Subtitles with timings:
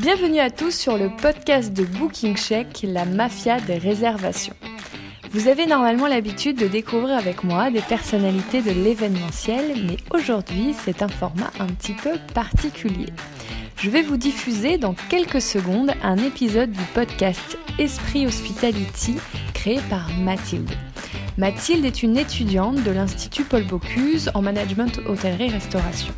[0.00, 4.54] Bienvenue à tous sur le podcast de Booking Check, la mafia des réservations.
[5.32, 11.02] Vous avez normalement l'habitude de découvrir avec moi des personnalités de l'événementiel, mais aujourd'hui c'est
[11.02, 13.08] un format un petit peu particulier.
[13.76, 19.16] Je vais vous diffuser dans quelques secondes un épisode du podcast Esprit Hospitality
[19.52, 20.70] créé par Mathilde.
[21.38, 26.14] Mathilde est une étudiante de l'Institut Paul Bocuse en management hôtellerie-restauration.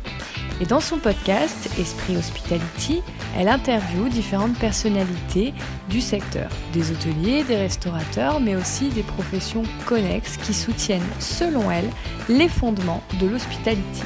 [0.61, 3.01] Et dans son podcast Esprit Hospitality,
[3.35, 5.55] elle interviewe différentes personnalités
[5.89, 11.89] du secteur, des hôteliers, des restaurateurs, mais aussi des professions connexes qui soutiennent, selon elle,
[12.29, 14.03] les fondements de l'hospitality.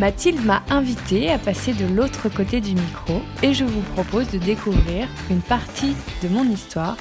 [0.00, 4.38] Mathilde m'a invité à passer de l'autre côté du micro et je vous propose de
[4.38, 6.96] découvrir une partie de mon histoire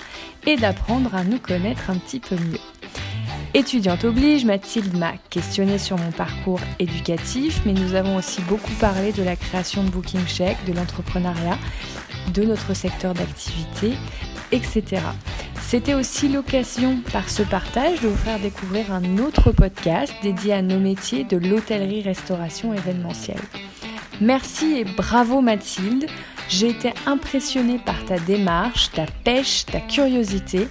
[0.45, 2.59] et d'apprendre à nous connaître un petit peu mieux.
[3.57, 9.11] Étudiante oblige, Mathilde m'a questionné sur mon parcours éducatif, mais nous avons aussi beaucoup parlé
[9.11, 11.57] de la création de Booking Check, de l'entrepreneuriat,
[12.35, 13.94] de notre secteur d'activité,
[14.52, 15.02] etc.
[15.59, 20.61] C'était aussi l'occasion par ce partage de vous faire découvrir un autre podcast dédié à
[20.61, 23.42] nos métiers de l'hôtellerie-restauration événementielle.
[24.21, 26.05] Merci et bravo Mathilde,
[26.47, 30.67] j'ai été impressionnée par ta démarche, ta pêche, ta curiosité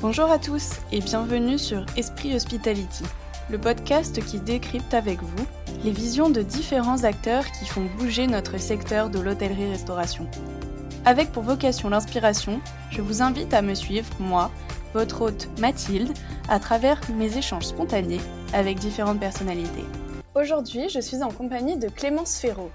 [0.00, 3.04] Bonjour à tous et bienvenue sur Esprit Hospitality,
[3.50, 5.44] le podcast qui décrypte avec vous
[5.84, 10.26] les visions de différents acteurs qui font bouger notre secteur de l'hôtellerie-restauration.
[11.04, 14.50] Avec pour vocation l'inspiration, je vous invite à me suivre, moi,
[14.94, 16.12] votre hôte Mathilde,
[16.48, 18.20] à travers mes échanges spontanés
[18.52, 19.84] avec différentes personnalités.
[20.34, 22.70] Aujourd'hui, je suis en compagnie de Clémence Ferraud.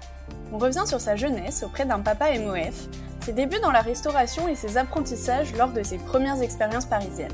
[0.52, 2.88] On revient sur sa jeunesse auprès d'un papa MOF,
[3.20, 7.32] ses débuts dans la restauration et ses apprentissages lors de ses premières expériences parisiennes.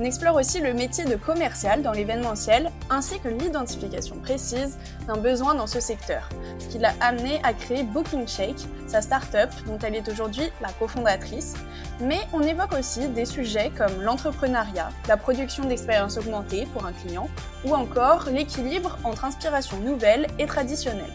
[0.00, 4.78] On explore aussi le métier de commercial dans l'événementiel, ainsi que l'identification précise
[5.08, 6.28] d'un besoin dans ce secteur,
[6.60, 10.68] ce qui l'a amené à créer Booking Shake, sa start-up dont elle est aujourd'hui la
[10.68, 11.54] cofondatrice.
[12.00, 17.28] Mais on évoque aussi des sujets comme l'entrepreneuriat, la production d'expériences augmentées pour un client,
[17.64, 21.12] ou encore l'équilibre entre inspiration nouvelle et traditionnelle.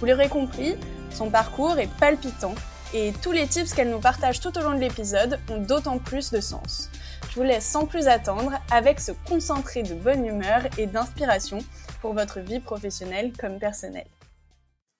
[0.00, 0.74] Vous l'aurez compris,
[1.12, 2.56] son parcours est palpitant
[2.94, 6.32] et tous les tips qu'elle nous partage tout au long de l'épisode ont d'autant plus
[6.32, 6.90] de sens.
[7.30, 11.58] Je vous laisse sans plus attendre avec ce concentré de bonne humeur et d'inspiration
[12.00, 14.06] pour votre vie professionnelle comme personnelle.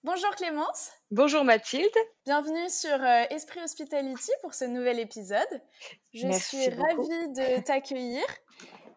[0.03, 0.91] Bonjour Clémence.
[1.11, 1.89] Bonjour Mathilde.
[2.25, 5.61] Bienvenue sur euh, Esprit Hospitality pour ce nouvel épisode.
[6.13, 8.23] Je suis ravie de t'accueillir.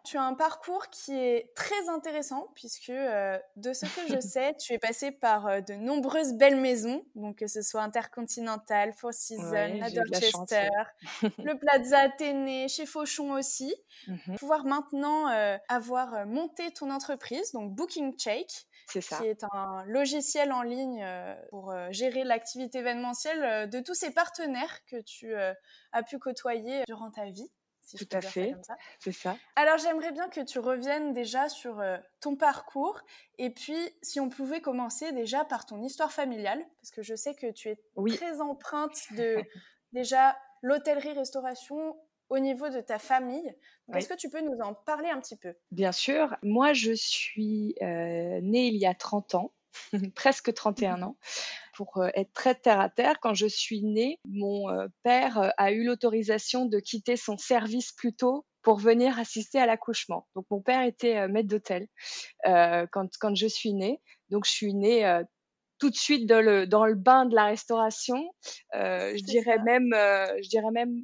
[0.05, 4.55] Tu as un parcours qui est très intéressant puisque euh, de ce que je sais,
[4.57, 9.15] tu es passé par euh, de nombreuses belles maisons, donc que ce soit Intercontinental, Four
[9.15, 10.69] Seasons, la Dorchester,
[11.23, 13.75] le Plaza Athénée, chez Fauchon aussi.
[14.09, 18.49] Mmh Pouvoir maintenant euh, avoir monté ton entreprise, donc Booking Check,
[18.89, 21.07] qui est un logiciel en ligne
[21.51, 27.27] pour gérer l'activité événementielle de tous ces partenaires que tu as pu côtoyer durant ta
[27.27, 27.51] vie.
[27.99, 28.55] Tout à fait,
[28.99, 29.37] c'est ça.
[29.57, 33.01] Alors j'aimerais bien que tu reviennes déjà sur euh, ton parcours
[33.39, 37.35] et puis si on pouvait commencer déjà par ton histoire familiale, parce que je sais
[37.35, 39.43] que tu es très empreinte de
[39.93, 41.97] déjà l'hôtellerie-restauration
[42.29, 43.55] au niveau de ta famille.
[43.95, 45.55] Est-ce que tu peux nous en parler un petit peu?
[45.71, 46.35] Bien sûr.
[46.43, 49.53] Moi, je suis euh, née il y a 30 ans,
[50.15, 51.17] presque 31 ans,
[51.75, 55.49] pour euh, être très terre à terre, quand je suis née, mon euh, père euh,
[55.57, 60.29] a eu l'autorisation de quitter son service plus tôt pour venir assister à l'accouchement.
[60.37, 61.89] Donc mon père était maître d'hôtel
[62.45, 64.01] quand, quand je suis née.
[64.31, 65.21] Donc je suis née
[65.81, 68.23] tout de suite dans le, dans le bain de la restauration.
[68.73, 70.95] je dirais même, je dirais même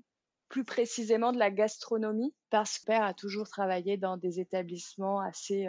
[0.49, 5.67] plus précisément de la gastronomie, parce que père a toujours travaillé dans des établissements assez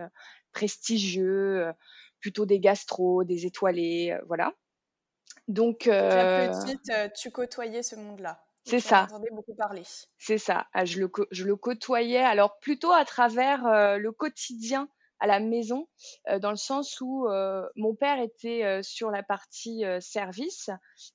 [0.52, 1.74] prestigieux,
[2.20, 4.54] plutôt des gastros, des étoilés, voilà.
[5.50, 6.48] Donc, euh...
[6.48, 8.40] petite, euh, tu côtoyais ce monde-là.
[8.66, 9.08] C'est ça.
[9.32, 9.82] beaucoup parler.
[10.18, 10.68] C'est ça.
[10.74, 14.90] Ah, je, le, je le côtoyais, alors plutôt à travers euh, le quotidien
[15.20, 15.88] à la maison,
[16.30, 20.70] euh, dans le sens où euh, mon père était euh, sur la partie service,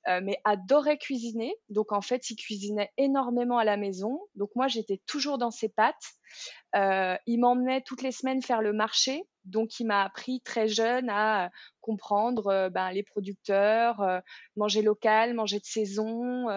[0.07, 1.55] mais adorait cuisiner.
[1.69, 4.19] Donc en fait, il cuisinait énormément à la maison.
[4.35, 6.13] Donc moi, j'étais toujours dans ses pattes.
[6.73, 9.23] il m'emmenait toutes les semaines faire le marché.
[9.45, 11.51] Donc il m'a appris très jeune à
[11.81, 14.21] comprendre ben, les producteurs,
[14.55, 16.47] manger local, manger de saison,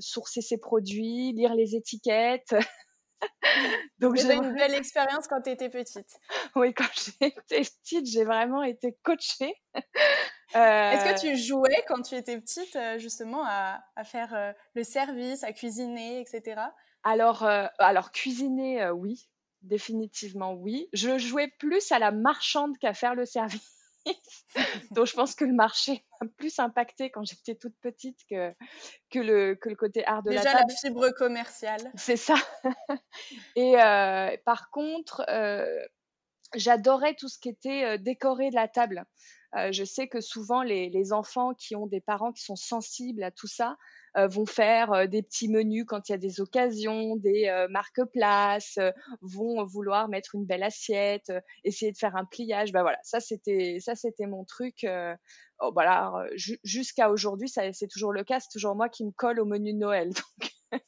[0.00, 2.54] sourcer ses produits, lire les étiquettes.
[3.98, 6.18] Donc j'ai une belle expérience quand tu étais petite.
[6.56, 9.54] Oui, quand j'étais petite, j'ai vraiment été coachée.
[10.54, 16.20] Est-ce que tu jouais quand tu étais petite justement à, faire le service, à cuisiner,
[16.20, 16.60] etc.
[17.04, 17.44] Alors,
[17.78, 19.28] alors cuisiner, oui,
[19.62, 20.88] définitivement oui.
[20.94, 23.77] Je jouais plus à la marchande qu'à faire le service.
[24.92, 28.52] Donc je pense que le marché m'a plus impacté quand j'étais toute petite que,
[29.10, 30.64] que, le, que le côté art de la table.
[30.66, 31.92] Déjà la fibre commerciale.
[31.94, 32.36] C'est ça.
[33.56, 35.66] Et euh, par contre, euh,
[36.54, 39.04] j'adorais tout ce qui était euh, décoré de la table.
[39.70, 43.30] je sais que souvent les, les, enfants qui ont des parents qui sont sensibles à
[43.30, 43.76] tout ça
[44.26, 48.78] vont faire euh, des petits menus quand il y a des occasions, des euh, marque-places,
[49.20, 51.32] vont vouloir mettre une belle assiette,
[51.64, 52.72] essayer de faire un pliage.
[52.72, 54.86] Ben voilà, ça c'était ça c'était mon truc.
[55.60, 56.12] Oh, voilà,
[56.64, 58.40] jusqu'à aujourd'hui, c'est toujours le cas.
[58.40, 60.10] C'est toujours moi qui me colle au menu de Noël.
[60.40, 60.80] Donc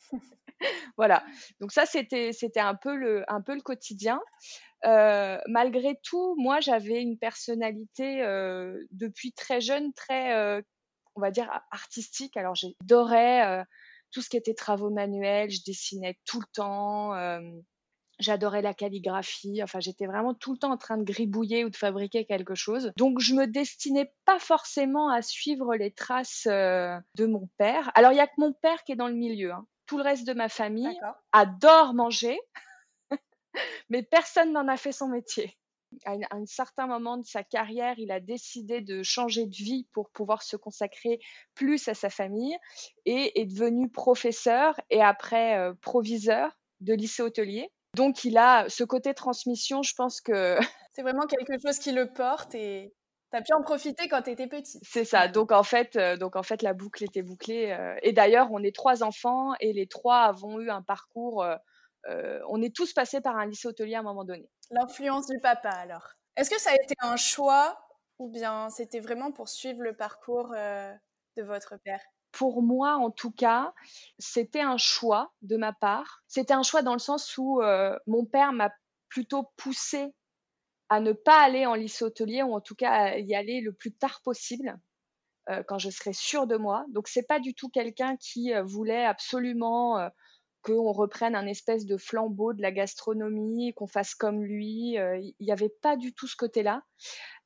[0.96, 1.22] voilà.
[1.60, 4.20] Donc ça c'était c'était un peu le un peu le quotidien.
[4.86, 10.62] Euh, malgré tout, moi, j'avais une personnalité euh, depuis très jeune, très euh,
[11.20, 12.36] on va dire, artistique.
[12.38, 13.64] Alors, j'adorais euh,
[14.10, 17.14] tout ce qui était travaux manuels, je dessinais tout le temps.
[17.14, 17.40] Euh,
[18.18, 19.62] j'adorais la calligraphie.
[19.62, 22.90] Enfin, j'étais vraiment tout le temps en train de gribouiller ou de fabriquer quelque chose.
[22.96, 27.90] Donc, je me destinais pas forcément à suivre les traces euh, de mon père.
[27.94, 29.52] Alors, il y a que mon père qui est dans le milieu.
[29.52, 29.66] Hein.
[29.84, 30.98] Tout le reste de ma famille
[31.32, 32.38] adore manger,
[33.90, 35.59] mais personne n'en a fait son métier
[36.04, 40.10] à, un certain moment de sa carrière, il a décidé de changer de vie pour
[40.10, 41.20] pouvoir se consacrer
[41.54, 42.56] plus à sa famille
[43.04, 47.70] et est devenu professeur et après euh, proviseur de lycée hôtelier.
[47.96, 50.56] Donc il a ce côté transmission, je pense que...
[50.92, 52.92] C'est vraiment quelque chose qui le porte et
[53.30, 54.80] tu as pu en profiter quand tu étais petit.
[54.82, 55.28] C'est ça.
[55.28, 57.70] Donc en fait, euh, donc en fait, la boucle était bouclée.
[57.70, 61.54] Euh, et d'ailleurs, on est trois enfants et les trois avons eu un parcours euh,
[62.06, 64.48] on est tous passés par un lycée hôtelier à un moment donné.
[64.70, 66.14] L'influence du papa, alors.
[66.36, 67.78] Est-ce que ça a été un choix
[68.18, 70.92] ou bien c'était vraiment pour suivre le parcours euh,
[71.36, 72.00] de votre père?
[72.32, 73.74] Pour moi, en tout cas,
[74.18, 76.22] c'était un choix de ma part.
[76.28, 78.70] C'était un choix dans le sens où euh, mon père m'a
[79.08, 80.14] plutôt poussé
[80.88, 83.72] à ne pas aller en lycée hôtelier ou en tout cas à y aller le
[83.72, 84.78] plus tard possible
[85.66, 86.84] quand je serais sûre de moi.
[86.90, 90.10] Donc c'est pas du tout quelqu'un qui voulait absolument
[90.62, 94.98] qu'on reprenne un espèce de flambeau de la gastronomie, qu'on fasse comme lui.
[94.98, 96.82] Euh, il n'y avait pas du tout ce côté-là.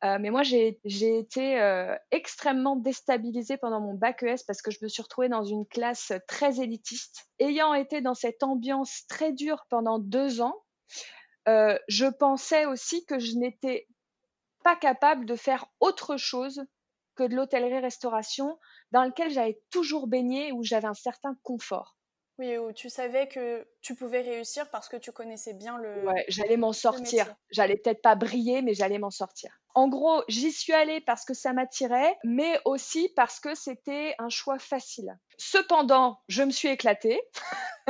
[0.02, 4.78] Euh, mais moi, j'ai été euh, extrêmement déstabilisée pendant mon bac ES parce que je
[4.82, 7.26] me suis retrouvée dans une classe très élitiste.
[7.38, 10.62] Ayant été dans cette ambiance très dure pendant deux ans,
[11.46, 13.86] je pensais aussi que je n'étais
[14.62, 16.64] pas capable de faire autre chose
[17.14, 18.58] que de l'hôtellerie-restauration
[18.90, 21.93] dans lequel j'avais toujours baigné, où j'avais un certain confort.
[22.38, 26.04] Oui, où tu savais que tu pouvais réussir parce que tu connaissais bien le.
[26.04, 27.32] Ouais, j'allais m'en sortir.
[27.50, 29.60] J'allais peut-être pas briller, mais j'allais m'en sortir.
[29.76, 34.28] En gros, j'y suis allée parce que ça m'attirait, mais aussi parce que c'était un
[34.28, 35.18] choix facile.
[35.36, 37.20] Cependant, je me suis éclatée.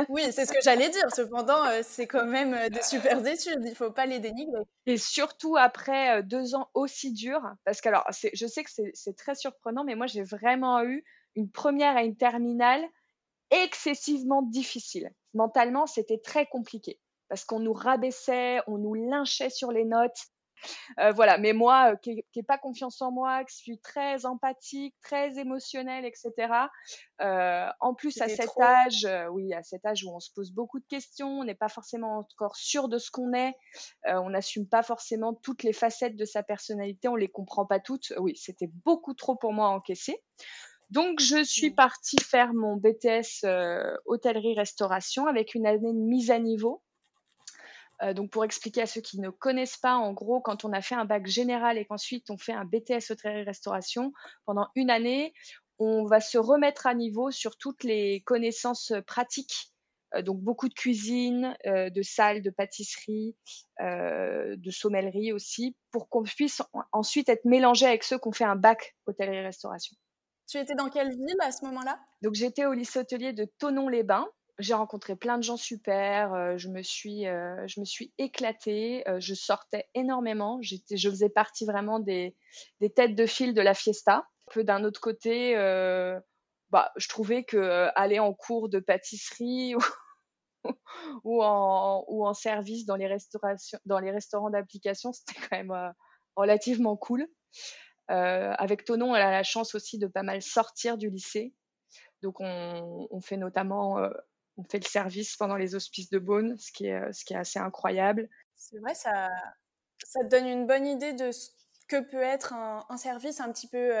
[0.09, 1.05] oui, c'est ce que j'allais dire.
[1.15, 3.63] Cependant, euh, c'est quand même euh, de super études.
[3.63, 4.61] Il faut pas les dénigrer.
[4.87, 9.15] Et surtout après euh, deux ans aussi durs, parce que alors, je sais que c'est
[9.15, 11.03] très surprenant, mais moi j'ai vraiment eu
[11.35, 12.83] une première et une terminale
[13.63, 15.11] excessivement difficile.
[15.33, 16.99] Mentalement, c'était très compliqué
[17.29, 20.27] parce qu'on nous rabaissait, on nous lynchait sur les notes.
[20.99, 24.95] Euh, voilà, mais moi, euh, qui n'ai pas confiance en moi, qui suis très empathique,
[25.01, 26.31] très émotionnelle, etc.
[27.21, 30.79] Euh, en plus, à cet âge, oui, à cet âge où on se pose beaucoup
[30.79, 33.53] de questions, on n'est pas forcément encore sûr de ce qu'on est,
[34.05, 38.13] on n'assume pas forcément toutes les facettes de sa personnalité, on les comprend pas toutes.
[38.17, 40.23] Oui, c'était beaucoup trop pour moi à encaisser.
[40.91, 46.39] Donc, je suis partie faire mon BTS euh, hôtellerie-restauration avec une année de mise à
[46.39, 46.83] niveau.
[48.03, 50.81] Euh, donc, pour expliquer à ceux qui ne connaissent pas, en gros, quand on a
[50.81, 54.13] fait un bac général et qu'ensuite on fait un BTS hôtellerie-restauration,
[54.45, 55.33] pendant une année,
[55.79, 59.71] on va se remettre à niveau sur toutes les connaissances pratiques.
[60.13, 63.35] Euh, donc, beaucoup de cuisine, de salle, de pâtisserie,
[63.79, 66.61] de sommellerie aussi, pour qu'on puisse
[66.91, 69.95] ensuite être mélangé avec ceux qui ont fait un bac hôtellerie-restauration.
[70.47, 71.99] Tu étais dans quelle ville à ce moment-là?
[72.21, 74.27] Donc j'étais au lycée hôtelier de Tonon-les-Bains.
[74.59, 76.33] J'ai rencontré plein de gens super.
[76.33, 79.03] Euh, je me suis, euh, je me suis éclatée.
[79.09, 80.59] Euh, je sortais énormément.
[80.61, 82.35] Je faisais partie vraiment des,
[82.79, 84.27] des têtes de file de la fiesta.
[84.55, 85.55] D'un autre côté,
[86.69, 89.73] bah, je trouvais que aller en cours de pâtisserie
[91.23, 93.17] ou, en, ou en service dans les
[93.85, 95.93] dans les restaurants d'application, c'était quand même
[96.35, 97.27] relativement cool.
[98.11, 101.53] Euh, avec Tonon, elle a la chance aussi de pas mal sortir du lycée.
[102.21, 104.09] Donc, on, fait notamment euh,
[104.57, 107.37] on fait le service pendant les hospices de Beaune, ce qui est, ce qui est
[107.37, 108.29] assez incroyable.
[108.55, 109.29] C'est vrai, ça,
[110.03, 111.29] ça te donne une bonne idée de
[111.87, 113.93] que peut être un, service un petit peu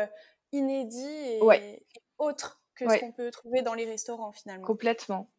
[0.51, 1.85] inédit et,
[2.17, 4.65] autre que ce qu'on peut trouver dans les restaurants finalement.
[4.65, 5.29] Complètement.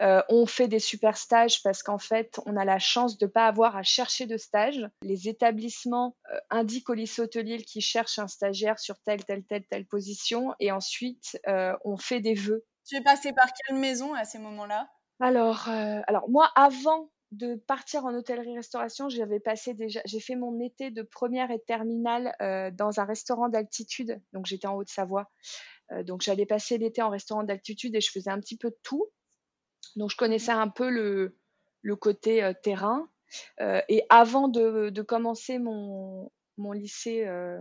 [0.00, 3.30] Euh, on fait des super stages parce qu'en fait, on a la chance de ne
[3.30, 4.88] pas avoir à chercher de stage.
[5.02, 9.66] Les établissements euh, indiquent au lycée hôtelier qu'ils cherchent un stagiaire sur telle, telle, telle,
[9.66, 12.64] telle position et ensuite, euh, on fait des vœux.
[12.86, 14.88] Tu es passé par quelle maison à ces moments-là?
[15.18, 20.90] Alors, alors, moi, avant de partir en hôtellerie-restauration, j'avais passé déjà, j'ai fait mon été
[20.90, 22.34] de première et terminale
[22.74, 24.20] dans un restaurant d'altitude.
[24.34, 25.30] Donc, j'étais en Haute-Savoie.
[26.04, 29.06] Donc, j'allais passer l'été en restaurant d'altitude et je faisais un petit peu de tout.
[29.96, 33.08] Donc, je connaissais un peu le, côté euh, terrain.
[33.60, 36.30] Euh, et avant de, commencer mon,
[36.72, 37.58] lycée, euh,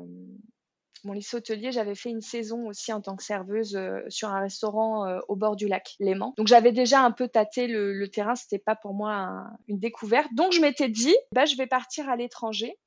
[1.03, 3.79] mon lycée hôtelier, j'avais fait une saison aussi en tant que serveuse
[4.09, 6.33] sur un restaurant au bord du lac Léman.
[6.37, 10.29] Donc j'avais déjà un peu tâté le, le terrain, c'était pas pour moi une découverte.
[10.33, 12.77] Donc je m'étais dit, bah, je vais partir à l'étranger.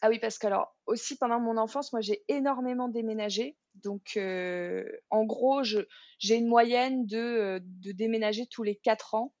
[0.00, 3.56] Ah oui, parce que alors aussi pendant mon enfance, moi j'ai énormément déménagé.
[3.82, 9.34] Donc, euh, en gros, j'ai une moyenne de, euh, de, déménager tous les 4 ans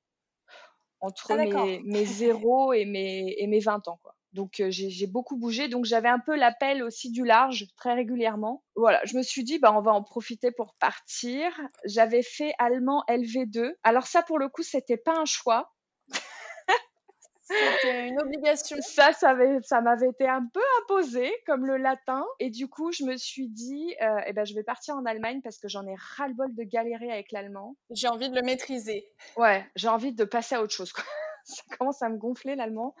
[1.00, 3.98] entre ah, mes, mes 0 et mes, et mes 20 ans.
[4.02, 4.14] Quoi.
[4.32, 5.68] Donc, euh, j'ai beaucoup bougé.
[5.68, 8.64] Donc, j'avais un peu l'appel aussi du large très régulièrement.
[8.76, 11.50] Voilà, je me suis dit, bah, on va en profiter pour partir.
[11.84, 13.74] J'avais fait allemand LV2.
[13.82, 15.72] Alors, ça, pour le coup, c'était pas un choix.
[17.48, 18.76] C'était une obligation.
[18.80, 22.24] Ça, ça, ça m'avait été un peu imposé, comme le latin.
[22.40, 25.40] Et du coup, je me suis dit, euh, eh ben, je vais partir en Allemagne
[25.42, 27.76] parce que j'en ai ras-le-bol de galérer avec l'allemand.
[27.90, 29.08] J'ai envie de le maîtriser.
[29.36, 30.92] Ouais, j'ai envie de passer à autre chose.
[31.44, 32.94] ça commence à me gonfler l'allemand.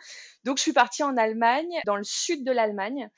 [0.44, 3.10] Donc, je suis partie en Allemagne, dans le sud de l'Allemagne.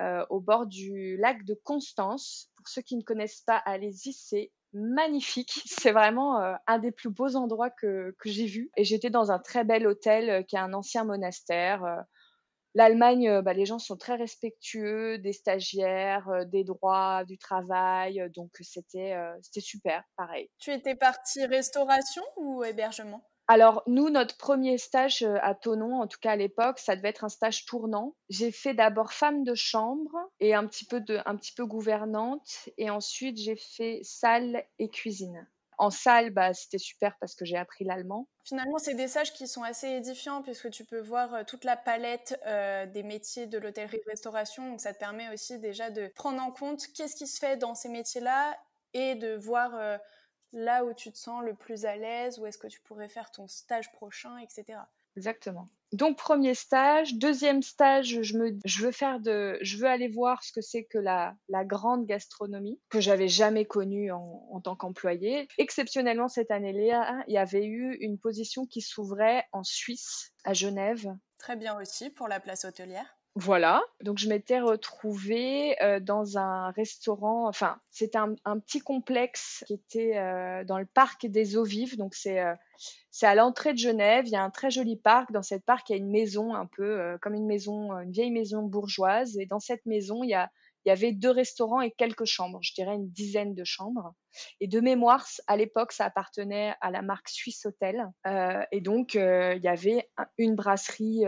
[0.00, 2.48] Euh, au bord du lac de Constance.
[2.56, 5.52] Pour ceux qui ne connaissent pas, allez-y, c'est magnifique.
[5.66, 8.70] C'est vraiment euh, un des plus beaux endroits que, que j'ai vu.
[8.76, 11.84] Et j'étais dans un très bel hôtel euh, qui est un ancien monastère.
[11.84, 12.00] Euh.
[12.74, 18.30] L'Allemagne, bah, les gens sont très respectueux des stagiaires, des droits, du travail.
[18.34, 20.48] Donc c'était c'était super, pareil.
[20.58, 23.22] Tu étais partie restauration ou hébergement?
[23.52, 27.10] Alors, nous, notre premier stage euh, à Tonon, en tout cas à l'époque, ça devait
[27.10, 28.16] être un stage tournant.
[28.30, 32.70] J'ai fait d'abord femme de chambre et un petit peu, gouvernante.
[32.78, 35.46] Et ensuite, j'ai fait salle et cuisine.
[35.76, 38.26] En salle, bah, c'était super parce que j'ai appris l'allemand.
[38.46, 41.76] Finalement, c'est des stages qui sont assez édifiants puisque tu peux voir euh, toute la
[41.76, 44.70] palette euh, des métiers de l'hôtellerie-restauration.
[44.70, 47.74] Donc, ça te permet aussi déjà de prendre en compte qu'est-ce qui se fait dans
[47.74, 48.56] ces métiers-là
[48.94, 49.98] et de voir
[50.52, 53.30] là où tu te sens le plus à l'aise, où est-ce que tu pourrais faire
[53.30, 54.78] ton stage prochain, etc.
[55.16, 55.68] Exactement.
[55.92, 60.42] Donc premier stage, deuxième stage, je me, je veux faire de, je veux aller voir
[60.42, 64.74] ce que c'est que la, la grande gastronomie que j'avais jamais connue en, en tant
[64.74, 65.48] qu'employé.
[65.58, 71.14] Exceptionnellement cette année-là, il y avait eu une position qui s'ouvrait en Suisse, à Genève.
[71.36, 73.18] Très bien aussi pour la place hôtelière.
[73.34, 79.72] Voilà, donc je m'étais retrouvée euh, dans un restaurant, enfin c'était un, petit complexe qui
[79.72, 82.54] était euh, dans le parc des eaux vives, donc c'est euh,
[83.10, 85.88] c'est à l'entrée de Genève, il y a un très joli parc, dans cette parc
[85.88, 89.46] il y a une maison un peu comme une maison, une vieille maison bourgeoise, et
[89.46, 90.50] dans cette maison il y a
[90.84, 94.14] il y avait deux restaurants et quelques chambres, je dirais une dizaine de chambres.
[94.60, 98.08] Et de mémoire, à l'époque, ça appartenait à la marque Suisse Hotel.
[98.72, 101.24] et donc, il y avait une brasserie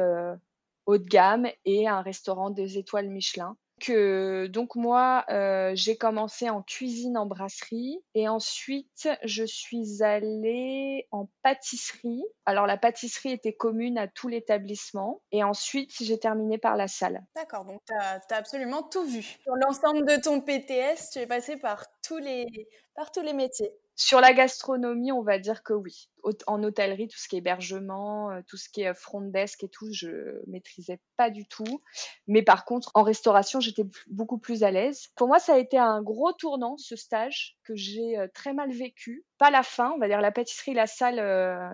[0.86, 3.56] haut de gamme et un restaurant des étoiles Michelin.
[3.80, 11.08] Que, donc moi, euh, j'ai commencé en cuisine en brasserie et ensuite je suis allée
[11.10, 12.24] en pâtisserie.
[12.46, 17.24] Alors la pâtisserie était commune à tout l'établissement et ensuite j'ai terminé par la salle.
[17.34, 19.22] D'accord, donc tu as, as, absolument tout vu.
[19.22, 22.46] Sur l'ensemble de ton PTS, tu es passé par tous les,
[22.94, 23.72] par tous les métiers.
[23.96, 26.08] Sur la gastronomie, on va dire que oui.
[26.46, 29.62] En hôtellerie, tout ce qui est hébergement, euh, tout ce qui est euh, front desk
[29.62, 31.82] et tout, je maîtrisais pas du tout.
[32.26, 35.08] Mais par contre, en restauration, j'étais beaucoup plus à l'aise.
[35.16, 38.72] Pour moi, ça a été un gros tournant, ce stage, que j'ai euh, très mal
[38.72, 39.24] vécu.
[39.38, 41.18] Pas la fin, on va dire la pâtisserie, la salle,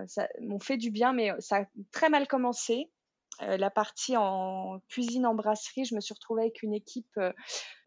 [0.08, 2.90] ça m'ont fait du bien, mais ça a très mal commencé.
[3.42, 7.32] Euh, la partie en cuisine en brasserie, je me suis retrouvée avec une équipe euh,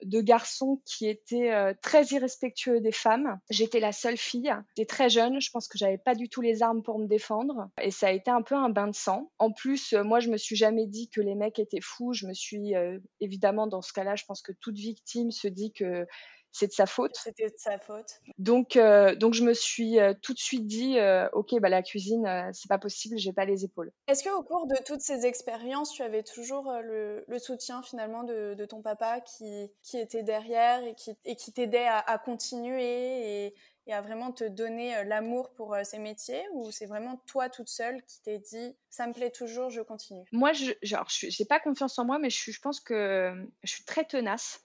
[0.04, 3.40] de garçons qui étaient euh, très irrespectueux des femmes.
[3.50, 4.54] J'étais la seule fille.
[4.76, 5.40] J'étais très jeune.
[5.40, 7.70] Je pense que j'avais pas du tout les armes pour me défendre.
[7.82, 9.32] Et ça a été un peu un bain de sang.
[9.40, 12.14] En plus, moi, je me suis jamais dit que les mecs étaient fous.
[12.14, 12.74] Je me suis,
[13.22, 16.06] évidemment, dans ce cas-là, je pense que toute victime se dit que
[16.54, 17.16] c'est de sa faute.
[17.16, 18.22] C'était de sa faute.
[18.38, 18.78] Donc,
[19.18, 20.98] donc je me suis tout de suite dit,
[21.34, 23.92] ok, bah la cuisine, c'est pas possible, j'ai pas les épaules.
[24.08, 28.24] Est-ce que au cours de toutes ces expériences, tu avais toujours le, le soutien finalement
[28.24, 32.18] de, de, ton papa qui, qui était derrière et qui, et qui t'aidait à, à,
[32.18, 33.56] continuer et,
[33.88, 37.50] et à vraiment te donner euh, l'amour pour euh, ces métiers ou c'est vraiment toi
[37.50, 40.26] toute seule qui t'es dit ça me plaît toujours, je continue?
[40.32, 43.34] Moi, je genre, n'ai pas confiance en moi, mais je, je pense que
[43.64, 44.62] je suis très tenace.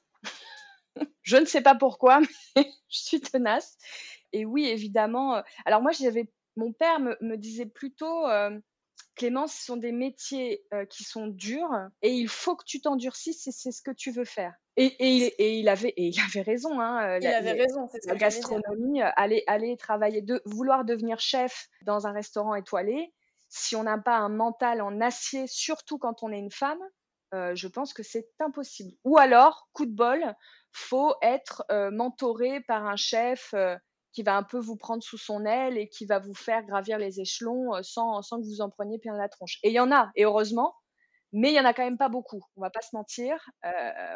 [1.23, 2.21] Je ne sais pas pourquoi,
[2.57, 3.77] mais je suis tenace.
[4.33, 5.37] Et oui, évidemment.
[5.37, 8.27] Euh, alors moi, j'avais mon père me, me disait plutôt
[9.15, 11.71] Clément, ce sont des métiers qui sont durs
[12.03, 14.55] et il faut que tu t'endurcisses si c'est ce que tu veux faire.
[14.77, 14.95] Et,
[15.59, 16.81] il, avait, et il avait raison.
[16.81, 22.07] Hein, il avait raison, c'est La gastronomie, aller, aller travailler, de, vouloir devenir chef dans
[22.07, 23.13] un restaurant étoilé,
[23.49, 26.81] si on n'a pas un mental en acier, surtout quand on est une femme,
[27.33, 28.95] je pense que c'est impossible.
[29.05, 30.35] Ou alors, coup de bol,
[30.73, 33.55] faut être mentoré par un chef
[34.19, 36.99] qui va un peu vous prendre sous son aile et qui va vous faire gravir
[36.99, 39.59] les échelons euh, sans, que vous en preniez plein la tronche.
[39.63, 40.75] Et il y en a, et heureusement,
[41.33, 42.41] mais il y en a quand même pas beaucoup.
[42.57, 43.37] On va pas se mentir.
[43.65, 43.71] Euh,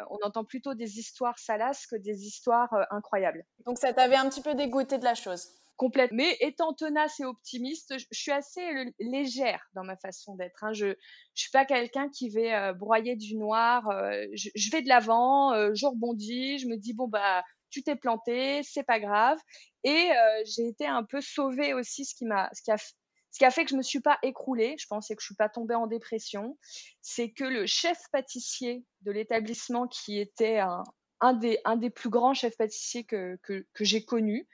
[0.09, 3.45] on entend plutôt des histoires salaces que des histoires euh, incroyables.
[3.65, 5.47] Donc ça t'avait un petit peu dégoûté de la chose.
[6.11, 8.61] Mais étant tenace et optimiste, je, suis assez
[8.99, 10.63] légère dans ma façon d'être.
[10.63, 10.71] Hein.
[10.73, 10.95] Je, ne
[11.35, 13.83] suis pas quelqu'un qui va broyer du noir.
[14.33, 16.59] Je, je, vais de l'avant, je rebondis.
[16.59, 19.39] Je me dis bon bah tu t'es planté, c'est pas grave.
[19.83, 23.39] Et euh, j'ai été un peu sauvée aussi, ce qui m'a, ce qui a, ce
[23.39, 25.49] qui a fait que je me suis pas écroulée, je pensais que je suis pas
[25.49, 26.57] tombée en dépression,
[27.01, 30.83] c'est que le chef pâtissier de l'établissement, qui était un,
[31.21, 34.47] un des, un des plus grands chefs pâtissiers que, que, que j'ai connus,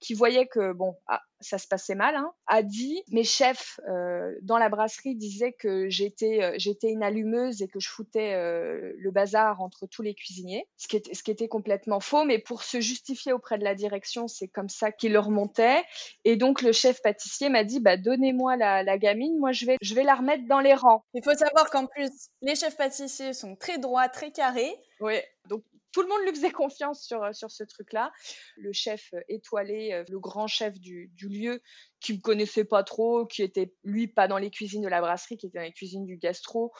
[0.00, 4.34] qui voyait que bon, ah, ça se passait mal, hein, a dit mes chefs euh,
[4.42, 8.92] dans la brasserie disaient que j'étais euh, j'étais une allumeuse et que je foutais euh,
[8.98, 12.38] le bazar entre tous les cuisiniers, ce qui, était, ce qui était complètement faux, mais
[12.38, 15.82] pour se justifier auprès de la direction, c'est comme ça qu'il le remontait.
[16.24, 19.76] Et donc le chef pâtissier m'a dit bah donnez-moi la, la, gamine, moi je vais
[19.82, 21.04] je vais la remettre dans les rangs.
[21.14, 22.10] Il faut savoir qu'en plus
[22.42, 24.74] les chefs pâtissiers sont très droits, très carrés.
[25.00, 25.14] Oui,
[25.48, 25.62] donc
[25.96, 28.12] tout le monde lui faisait confiance sur, euh, sur ce truc-là.
[28.58, 31.62] Le chef euh, étoilé, euh, le grand chef du, du lieu,
[32.00, 35.38] qui me connaissait pas trop, qui était lui pas dans les cuisines de la brasserie,
[35.38, 36.74] qui était dans les cuisines du gastro,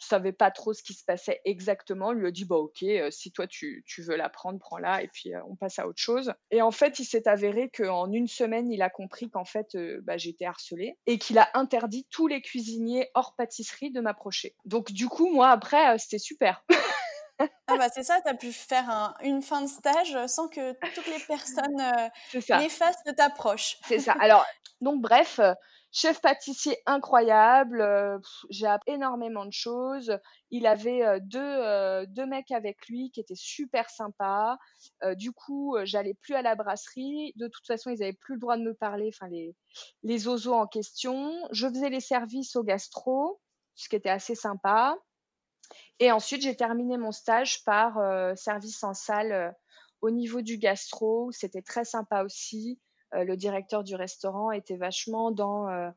[0.00, 2.10] savait pas trop ce qui se passait exactement.
[2.10, 5.30] lui a dit bah ok, si toi tu, tu veux la prendre, prends-la et puis
[5.48, 6.34] on passe à autre chose.
[6.50, 10.18] Et en fait, il s'est avéré qu'en une semaine, il a compris qu'en fait bah,
[10.18, 14.56] j'étais harcelée et qu'il a interdit tous les cuisiniers hors pâtisserie de m'approcher.
[14.64, 16.64] Donc du coup, moi après, c'était super.
[17.38, 21.06] Ah bah c'est ça, tu as pu faire une fin de stage sans que toutes
[21.06, 23.78] les personnes euh, néfastes t'approchent.
[23.86, 24.14] C'est ça.
[24.20, 24.44] Alors,
[24.80, 25.52] donc bref, euh,
[25.90, 28.18] chef pâtissier incroyable, euh,
[28.50, 30.16] j'ai appris énormément de choses.
[30.50, 34.56] Il avait deux, deux mecs avec lui qui étaient super sympas.
[35.16, 37.32] du coup, j'allais plus à la brasserie.
[37.34, 39.56] De toute façon, ils avaient plus le droit de me parler, enfin les,
[40.04, 41.32] les en question.
[41.50, 43.40] Je faisais les services au gastro,
[43.74, 44.96] ce qui était assez sympa.
[46.00, 49.50] Et ensuite, j'ai terminé mon stage par euh, service en salle euh,
[50.00, 51.30] au niveau du gastro.
[51.32, 52.80] C'était très sympa aussi.
[53.14, 55.92] Euh, le directeur du restaurant était vachement dans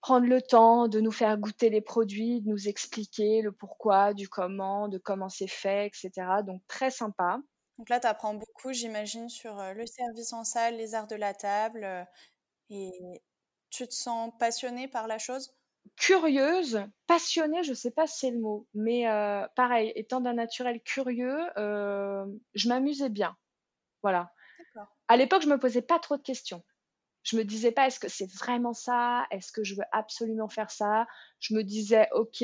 [0.00, 4.28] prendre le temps de nous faire goûter les produits, de nous expliquer le pourquoi, du
[4.28, 6.10] comment, de comment c'est fait, etc.
[6.44, 7.38] Donc très sympa.
[7.78, 11.34] Donc là, tu apprends beaucoup, j'imagine, sur le service en salle, les arts de la
[11.34, 11.86] table.
[12.68, 13.22] et
[13.70, 15.54] tu te sens passionné par la chose?
[15.96, 20.34] Curieuse, passionnée, je ne sais pas si c'est le mot, mais euh, pareil, étant d'un
[20.34, 23.36] naturel curieux, euh, je m'amusais bien.
[24.02, 24.32] Voilà.
[25.08, 26.64] À l'époque, je me posais pas trop de questions
[27.22, 29.26] je me disais pas est-ce que c'est vraiment ça?
[29.30, 31.06] Est-ce que je veux absolument faire ça?
[31.38, 32.42] Je me disais ok,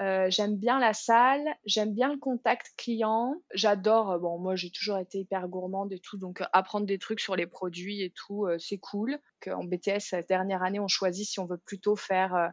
[0.00, 4.12] euh, j'aime bien la salle, j'aime bien le contact client, j'adore.
[4.12, 7.20] Euh, bon, moi j'ai toujours été hyper gourmande et tout, donc euh, apprendre des trucs
[7.20, 9.18] sur les produits et tout, c'est cool.
[9.46, 12.52] En BTS cette dernière année, on choisit si on veut plutôt faire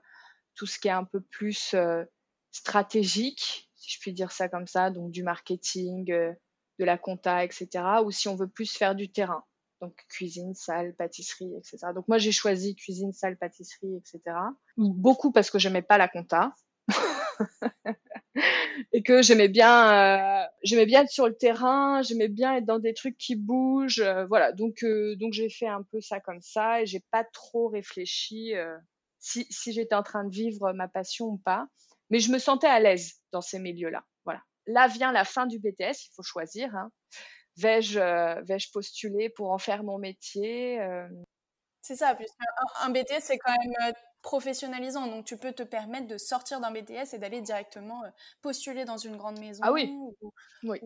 [0.56, 1.76] tout ce qui est un peu plus
[2.52, 7.68] stratégique, si je puis dire ça comme ça, donc du marketing, de la compta, etc.
[8.04, 9.44] Ou si on veut plus faire du terrain
[9.82, 11.78] donc cuisine, salle, pâtisserie, etc.
[11.94, 14.36] Donc moi j'ai choisi cuisine, salle, pâtisserie, etc.
[14.78, 16.54] Beaucoup parce que j'aimais pas la compta
[18.94, 22.80] et que j'aimais bien, euh, j'aimais bien être sur le terrain, j'aimais bien être dans
[22.80, 24.52] des trucs qui bougent, euh, voilà.
[24.52, 28.54] Donc euh, donc j'ai fait un peu ça comme ça et j'ai pas trop réfléchi
[29.20, 31.68] si j'étais en train de vivre ma passion ou pas,
[32.10, 34.42] mais je me sentais à l'aise dans ces milieux-là, voilà.
[34.66, 36.76] Là vient la fin du BTS, il faut choisir.
[36.76, 36.92] Hein
[37.60, 41.08] vais-je euh, vais postuler pour en faire mon métier euh?
[41.82, 42.36] C'est ça, puisque
[42.82, 45.08] un, BTS, c'est quand même professionnalisant.
[45.08, 48.04] Donc, tu peux te permettre de sortir d'un BTS et d'aller directement
[48.42, 49.62] postuler dans une grande maison.
[49.64, 49.92] Ah oui.
[50.64, 50.80] oui.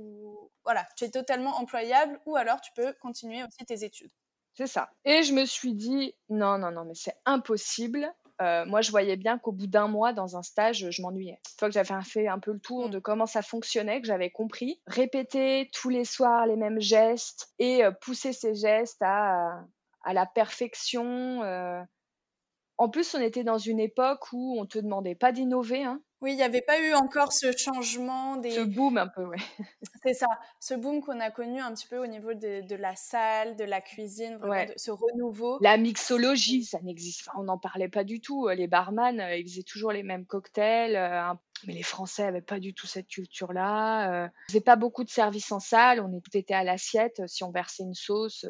[0.63, 4.11] voilà, tu es totalement employable ou alors tu peux continuer aussi tes études.
[4.53, 4.91] C'est ça.
[5.03, 8.13] Et je me suis dit, non, non, non, mais c'est impossible.
[8.41, 11.33] Euh, moi, je voyais bien qu'au bout d'un mois dans un stage, je m'ennuyais.
[11.33, 14.31] Une fois que j'avais fait un peu le tour de comment ça fonctionnait, que j'avais
[14.31, 19.63] compris, répéter tous les soirs les mêmes gestes et euh, pousser ces gestes à,
[20.03, 21.43] à la perfection.
[21.43, 21.81] Euh.
[22.77, 25.83] En plus, on était dans une époque où on te demandait pas d'innover.
[25.83, 26.01] Hein.
[26.23, 28.51] Oui, il n'y avait pas eu encore ce changement des.
[28.51, 29.37] Ce boom un peu, oui.
[30.05, 33.57] C'est ça, ce boom qu'on a connu un petit peu au niveau de, la salle,
[33.57, 35.57] de la cuisine, vraiment ce renouveau.
[35.61, 38.47] La mixologie, ça n'existe, on n'en parlait pas du tout.
[38.47, 41.33] Les barman, euh, ils faisaient toujours les mêmes cocktails, euh,
[41.67, 44.23] mais les Français n'avaient pas du tout cette culture-là.
[44.23, 44.27] Euh.
[44.47, 47.21] Ils faisaient pas beaucoup de services en salle, on était à l'assiette.
[47.27, 48.45] Si on versait une sauce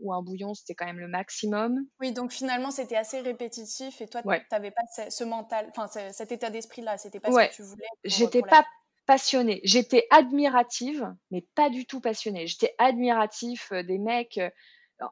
[0.00, 1.78] ou un bouillon, c'était quand même le maximum.
[2.00, 6.32] Oui, donc finalement, c'était assez répétitif et toi, tu n'avais pas ce, mental, enfin cet
[6.32, 7.86] état d'esprit-là c'était pas ce que tu voulais.
[8.04, 8.64] J'étais pas
[9.06, 9.60] passionnée.
[9.64, 12.46] J'étais admirative, mais pas du tout passionnée.
[12.46, 14.50] J'étais admiratif euh, des mecs euh,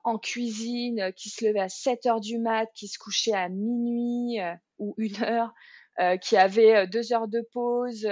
[0.03, 3.49] en cuisine euh, qui se levaient à 7 heures du mat, qui se couchaient à
[3.49, 4.39] minuit
[4.79, 5.55] ou une heure,
[6.21, 8.09] qui avaient deux heures de pause,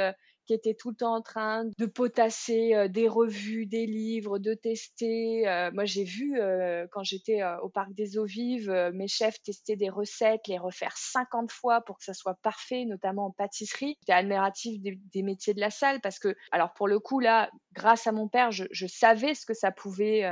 [0.53, 5.49] était tout le temps en train de potasser euh, des revues, des livres, de tester.
[5.49, 9.77] Euh, moi, j'ai vu euh, quand j'étais au parc des eaux vives, mes chefs tester
[9.77, 13.97] des recettes, les refaire 50 fois pour que ça soit parfait, notamment en pâtisserie.
[14.03, 18.07] J'étais admirative des, métiers de la salle parce que, alors pour le coup, là, grâce
[18.07, 20.25] à mon père, je savais ce que ça pouvait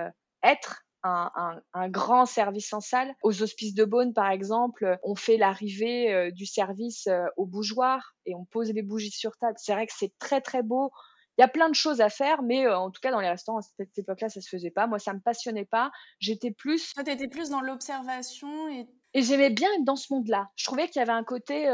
[0.43, 3.15] être un, grand service en salle.
[3.23, 8.15] Aux hospices de Beaune, par exemple, on fait l'arrivée euh, du service euh, au bougeoir
[8.27, 9.57] et on pose les bougies sur table.
[9.59, 10.91] C'est vrai que c'est très très beau.
[11.39, 13.29] Il y a plein de choses à faire, mais euh, en tout cas dans les
[13.29, 14.87] restaurants à cette époque-là, ça se faisait pas.
[14.87, 15.91] Moi, ça me passionnait pas.
[16.19, 16.93] J'étais plus.
[16.93, 18.87] Toi, étais plus dans l'observation et.
[19.13, 20.51] Et j'aimais bien être dans ce monde-là.
[20.55, 21.65] Je trouvais qu'il y avait un côté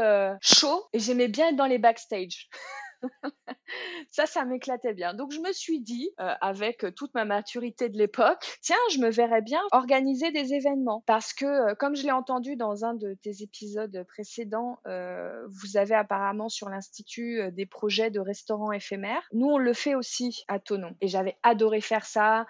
[0.41, 2.49] chaud et j'aimais bien être dans les backstage.
[4.09, 5.13] ça, ça m'éclatait bien.
[5.13, 9.09] Donc je me suis dit, euh, avec toute ma maturité de l'époque, tiens, je me
[9.09, 11.03] verrais bien organiser des événements.
[11.05, 15.77] Parce que, euh, comme je l'ai entendu dans un de tes épisodes précédents, euh, vous
[15.77, 19.27] avez apparemment sur l'Institut des projets de restaurants éphémères.
[19.33, 20.95] Nous, on le fait aussi à Tonon.
[21.01, 22.45] Et j'avais adoré faire ça.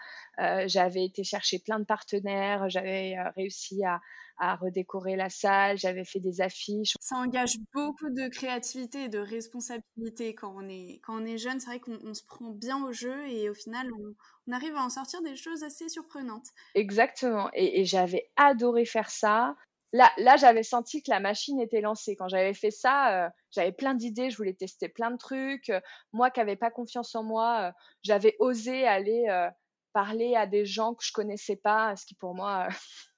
[0.66, 2.70] j'avais été chercher plein de partenaires.
[2.70, 4.00] J'avais réussi à
[4.38, 6.94] à redécorer la salle, j'avais fait des affiches.
[7.00, 11.60] Ça engage beaucoup de créativité et de responsabilité quand on est, quand on est jeune.
[11.60, 14.90] C'est vrai qu'on se prend bien au jeu et au final, on, arrive à en
[14.90, 16.48] sortir des choses assez surprenantes.
[16.76, 17.50] Exactement.
[17.54, 19.56] Et, j'avais adoré faire ça.
[19.94, 22.16] Là, là j'avais senti que la machine était lancée.
[22.16, 25.72] Quand j'avais fait ça, euh, j'avais plein d'idées, je voulais tester plein de trucs.
[26.14, 27.72] Moi qui n'avais pas confiance en moi, euh,
[28.04, 29.50] j'avais osé aller euh,
[29.94, 32.68] parler à des gens que je connaissais pas, ce qui pour moi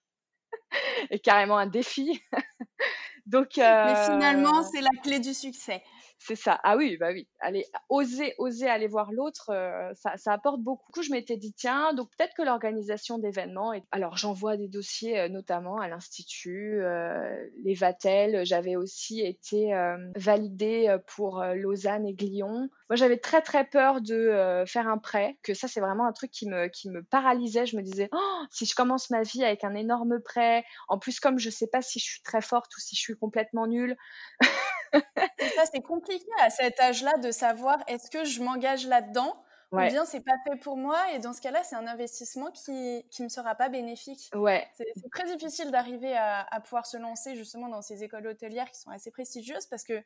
[1.09, 2.21] est carrément un défi.
[3.25, 5.83] Donc, Mais finalement, c'est la clé du succès.
[6.21, 6.59] C'est ça.
[6.63, 7.27] Ah oui, bah oui.
[7.39, 11.01] Allez, oser, oser aller voir l'autre, euh, ça, ça, apporte beaucoup.
[11.01, 13.71] Je m'étais dit, tiens, donc peut-être que l'organisation d'événements.
[13.91, 18.45] Alors, j'envoie des dossiers, euh, notamment à l'Institut, euh, les Vatel.
[18.45, 19.71] J'avais aussi été
[20.15, 22.69] validée pour Lausanne et Glion.
[22.89, 26.31] Moi, j'avais très, très peur de faire un prêt, que ça, c'est vraiment un truc
[26.31, 27.65] qui me, qui me paralysait.
[27.65, 31.19] Je me disais, oh, si je commence ma vie avec un énorme prêt, en plus,
[31.19, 33.95] comme je sais pas si je suis très forte ou si je suis complètement nulle.
[34.93, 40.03] ça, c'est compliqué à cet âge-là de savoir est-ce que je m'engage là-dedans ou bien
[40.03, 43.29] c'est pas fait pour moi et dans ce cas-là, c'est un investissement qui qui me
[43.29, 44.31] sera pas bénéfique.
[44.33, 44.67] Ouais.
[44.73, 48.79] C'est très difficile d'arriver à, à, pouvoir se lancer justement dans ces écoles hôtelières qui
[48.79, 50.01] sont assez prestigieuses parce que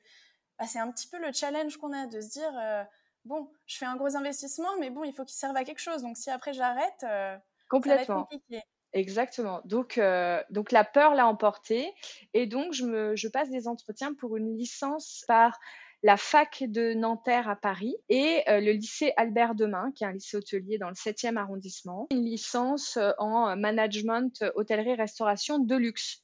[0.60, 2.84] bah, c'est un petit peu le challenge qu'on a de se dire euh,
[3.26, 6.02] bon, je fais un gros investissement, mais bon, il faut qu'il serve à quelque chose.
[6.02, 7.38] Donc si après j'arrête, euh,
[7.69, 8.06] complètement.
[8.06, 8.62] Ça va être compliqué.
[8.93, 9.62] Exactement.
[9.65, 11.91] Donc, euh, donc la peur l'a emporté.
[12.34, 15.60] Et donc, je, me, je passe des entretiens pour une licence par
[16.03, 20.12] la fac de Nanterre à Paris et euh, le lycée Albert Demain, qui est un
[20.12, 22.08] lycée hôtelier dans le 7e arrondissement.
[22.12, 26.19] Une licence euh, en management, hôtellerie, restauration de luxe.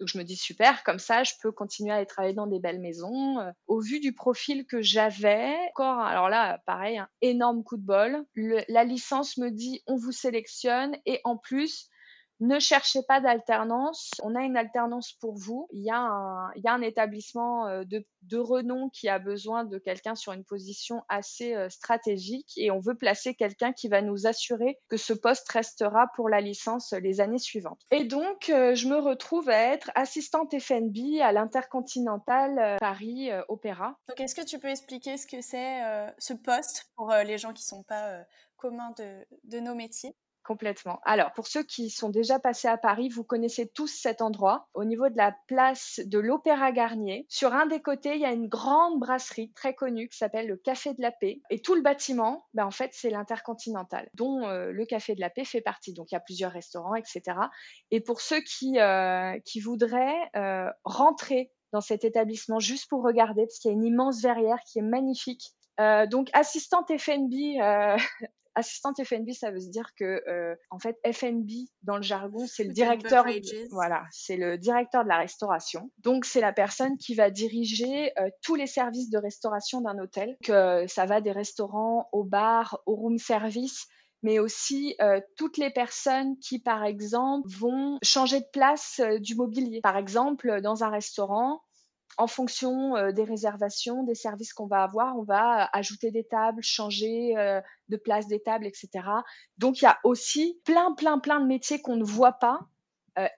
[0.00, 2.60] Donc je me dis super, comme ça je peux continuer à aller travailler dans des
[2.60, 3.36] belles maisons.
[3.66, 8.24] Au vu du profil que j'avais, encore, alors là pareil, énorme coup de bol.
[8.36, 11.90] la licence me dit on vous sélectionne et en plus
[12.40, 14.10] ne cherchez pas d'alternance.
[14.22, 15.68] On a une alternance pour vous.
[15.72, 20.44] Il y a un, établissement euh, de, renom qui a besoin de quelqu'un sur une
[20.44, 25.12] position assez euh, stratégique et on veut placer quelqu'un qui va nous assurer que ce
[25.12, 27.80] poste restera pour la licence les années suivantes.
[27.90, 33.98] Et donc, euh, je me retrouve à être assistante FNB à l'Intercontinental Paris Opéra.
[34.16, 35.80] Est-ce que tu peux expliquer ce que c'est
[36.18, 38.20] ce poste pour les gens qui ne sont pas
[38.56, 38.94] communs
[39.44, 40.14] de nos métiers?
[40.48, 40.98] Complètement.
[41.04, 44.66] Alors, pour ceux qui sont déjà passés à Paris, vous connaissez tous cet endroit.
[44.72, 48.32] Au niveau de la place de l'Opéra Garnier, sur un des côtés, il y a
[48.32, 51.42] une grande brasserie très connue qui s'appelle le Café de la Paix.
[51.50, 55.28] Et tout le bâtiment, ben, en fait, c'est l'Intercontinental, dont euh, le Café de la
[55.28, 55.92] Paix fait partie.
[55.92, 57.20] Donc, il y a plusieurs restaurants, etc.
[57.90, 63.58] Et pour ceux qui, euh, voudraient euh, rentrer dans cet établissement juste pour regarder, parce
[63.58, 65.42] qu'il y a une immense verrière qui est magnifique.
[66.10, 67.34] donc, assistante FNB
[68.58, 71.48] assistante FNB, ça veut dire que euh, en fait FNB
[71.82, 73.24] dans le jargon, c'est le directeur.
[73.70, 75.90] voilà, c'est le directeur de la restauration.
[75.98, 80.36] Donc c'est la personne qui va diriger euh, tous les services de restauration d'un hôtel.
[80.42, 83.86] Que ça va des restaurants au bar, au room service
[84.24, 89.80] mais aussi euh, toutes les personnes qui, par exemple, vont changer de place du mobilier.
[89.80, 91.60] Par exemple, dans un restaurant,
[92.16, 96.24] en fonction euh, des réservations, des services qu'on va avoir, on va euh, ajouter des
[96.24, 98.88] tables, changer euh, de place des tables, etc.
[99.58, 102.60] Donc il y a aussi plein, plein, plein de métiers qu'on ne voit pas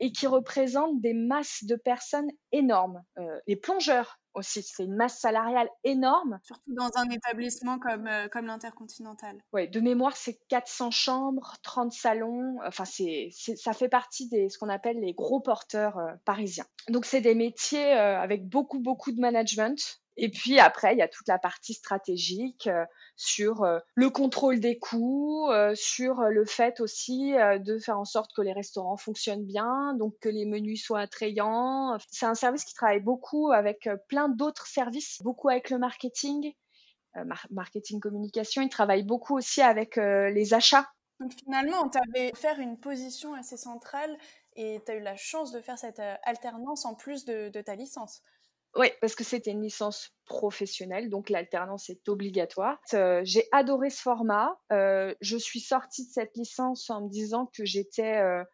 [0.01, 3.03] et qui représentent des masses de personnes énormes.
[3.47, 4.63] les plongeurs, aussi.
[4.63, 6.39] C'est une masse salariale énorme.
[6.43, 9.39] Surtout dans un établissement comme, euh, comme l'Intercontinental.
[9.53, 12.59] Oui, de mémoire, c'est 400 chambres, 30 salons.
[12.67, 16.67] Enfin, c'est, ça fait partie des ce qu'on appelle les gros porteurs euh, parisiens.
[16.89, 20.01] Donc, c'est des métiers euh, avec beaucoup, beaucoup de management.
[20.23, 22.85] Et puis après, il y a toute la partie stratégique euh,
[23.17, 28.35] sur euh, le contrôle des coûts, euh, sur le fait aussi de faire en sorte
[28.37, 31.97] que les restaurants fonctionnent bien, donc que les menus soient attrayants.
[32.11, 36.53] C'est un service qui travaille beaucoup avec plein d'autres services, beaucoup avec le marketing,
[37.51, 38.61] marketing communication.
[38.61, 40.87] Il travaille beaucoup aussi avec les achats.
[41.19, 44.15] Donc finalement, tu avais faire une position assez centrale
[44.55, 48.23] et tu as eu la chance de faire cette alternance en plus de ta licence.
[48.77, 52.79] Oui, parce que c'était une licence professionnelle, donc l'alternance est obligatoire.
[52.95, 54.57] Euh, j'ai adoré ce format.
[54.71, 58.45] Euh, je suis sortie de cette licence en me disant que j'étais euh,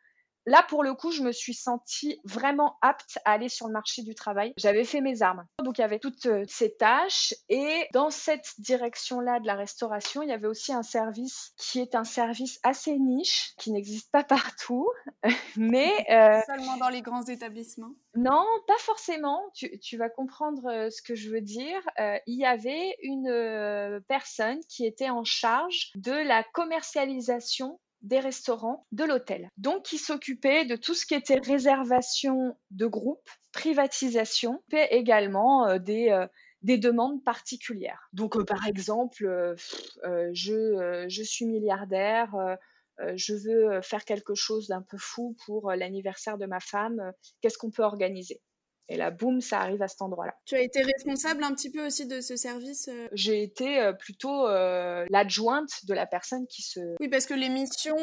[0.47, 4.03] Là, pour le coup, je me suis sentie vraiment apte à aller sur le marché
[4.03, 4.55] du travail.
[4.57, 5.45] J'avais fait mes armes.
[5.59, 7.35] Donc, il y avait toutes euh, ces tâches.
[7.49, 11.97] Et dans cette direction-là de la restauration, il y avait aussi un service qui est
[11.97, 14.89] un service assez niche, qui n'existe pas partout.
[15.57, 15.93] mais.
[16.11, 19.43] Euh, Seulement dans les grands établissements Non, pas forcément.
[19.53, 21.81] Tu, tu vas comprendre euh, ce que je veux dire.
[21.99, 29.05] il y avait une personne qui était en charge de la commercialisation des restaurants, de
[29.05, 29.51] l'hôtel.
[29.57, 35.79] Donc, qui s'occupait de tout ce qui était réservation de groupe, privatisation, et également euh,
[35.79, 36.27] des, euh,
[36.63, 38.09] des demandes particulières.
[38.13, 39.57] Donc, euh, par exemple,
[40.33, 42.35] je, je suis milliardaire,
[42.99, 47.71] je veux faire quelque chose d'un peu fou pour l'anniversaire de ma femme, qu'est-ce qu'on
[47.71, 48.41] peut organiser?
[48.89, 50.35] Et là, boum, ça arrive à cet endroit-là.
[50.45, 53.93] Tu as été responsable un petit peu aussi de ce service euh J'ai été euh,
[53.93, 56.81] plutôt euh, l'adjointe de la personne qui se...
[57.01, 57.97] Oui, parce que les missions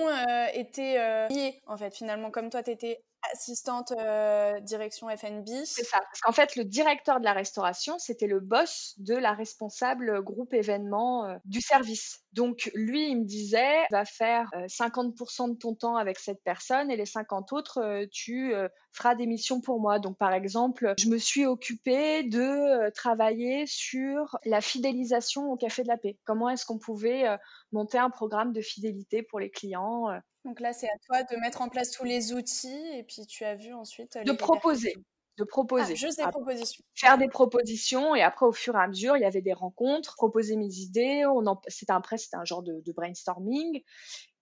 [0.53, 1.95] étaient liées, en fait.
[1.95, 5.47] Finalement, comme toi, tu étais assistante euh, direction FNB.
[5.65, 5.99] C'est ça.
[5.99, 10.53] Parce qu'en fait, le directeur de la restauration, c'était le boss de la responsable groupe
[10.53, 12.23] événement euh, du service.
[12.33, 16.91] Donc, lui, il me disait, va faire 50% euh, de ton temps avec cette personne
[16.91, 18.53] et les 50 autres, tu
[18.91, 19.99] feras des missions pour moi.
[19.99, 25.87] Donc, par exemple, je me suis occupée de travailler sur la fidélisation au Café de
[25.87, 26.17] la Paix.
[26.25, 27.25] Comment est-ce qu'on pouvait
[27.71, 30.09] monter un programme de fidélité pour les clients
[30.45, 33.45] donc là, c'est à toi de mettre en place tous les outils et puis tu
[33.45, 34.17] as vu ensuite.
[34.17, 34.93] de proposer.
[35.37, 35.93] De proposer.
[35.93, 36.83] Ah, juste des propositions.
[36.93, 40.15] Faire des propositions et après, au fur et à mesure, il y avait des rencontres,
[40.15, 41.25] proposer mes idées.
[41.25, 41.59] On en...
[41.67, 43.81] C'était un, c'était un genre de, brainstorming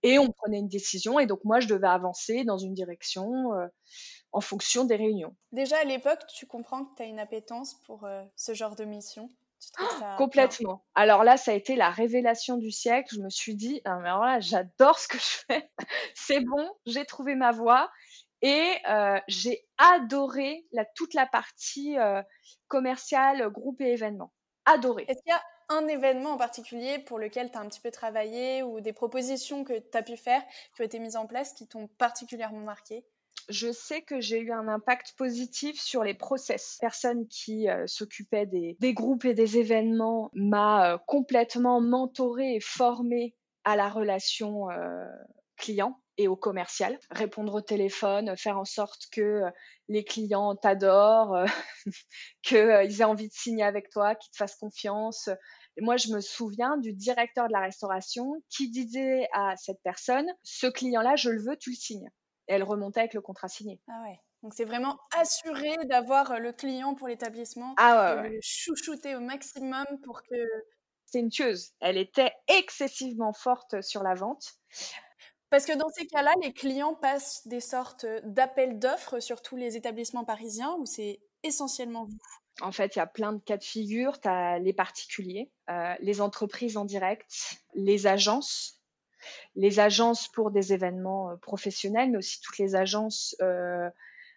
[0.03, 1.17] et on prenait une décision.
[1.17, 3.67] Et donc, moi, je devais avancer dans une direction euh,
[4.33, 5.35] en fonction des réunions.
[5.53, 8.83] Déjà à l'époque, tu comprends que tu as une appétence pour euh, ce genre de
[8.83, 9.29] mission?
[10.17, 10.85] Complètement.
[10.95, 13.15] Alors là, ça a été la révélation du siècle.
[13.15, 15.71] Je me suis dit, ah, mais alors là, j'adore ce que je fais.
[16.15, 17.89] C'est bon, j'ai trouvé ma voie.
[18.41, 22.21] Et euh, j'ai adoré la, toute la partie euh,
[22.67, 24.33] commerciale, groupe et événements.
[24.65, 25.05] Adoré.
[25.07, 27.91] Est-ce qu'il y a un événement en particulier pour lequel tu as un petit peu
[27.91, 30.43] travaillé ou des propositions que tu as pu faire,
[30.75, 33.05] qui ont été mises en place, qui t'ont particulièrement marqué?
[33.49, 36.77] Je sais que j'ai eu un impact positif sur les process.
[36.79, 43.35] Personne qui euh, s'occupait des, groupes et des événements m'a euh, complètement mentoré et formé
[43.63, 45.05] à la relation euh,
[45.57, 46.99] client et au commercial.
[47.09, 49.43] Répondre au téléphone, faire en sorte que
[49.87, 51.45] les clients t'adorent,
[52.43, 55.29] qu'ils aient envie de signer avec toi, qu'ils te fassent confiance.
[55.79, 60.67] moi, je me souviens du directeur de la restauration qui disait à cette personne, ce
[60.67, 62.09] client-là, je le veux, tu le signes
[62.51, 63.79] elle remontait avec le contrat signé.
[63.87, 64.19] Ah ouais.
[64.43, 69.19] Donc c'est vraiment assuré d'avoir euh, le client pour l'établissement, ah ouais, le chouchouter au
[69.19, 70.35] maximum pour que.
[71.05, 71.71] C'est une tueuse.
[71.79, 74.53] Elle était excessivement forte sur la vente.
[75.49, 79.75] Parce que dans ces cas-là, les clients passent des sortes d'appels d'offres sur tous les
[79.75, 82.17] établissements parisiens ou c'est essentiellement vous?
[82.61, 84.21] En fait, il y a plein de cas de figure.
[84.21, 87.25] Tu as les particuliers, euh, les entreprises en direct,
[87.73, 88.80] les agences,
[89.55, 93.89] les agences pour des événements euh, professionnels, mais aussi toutes les agences euh,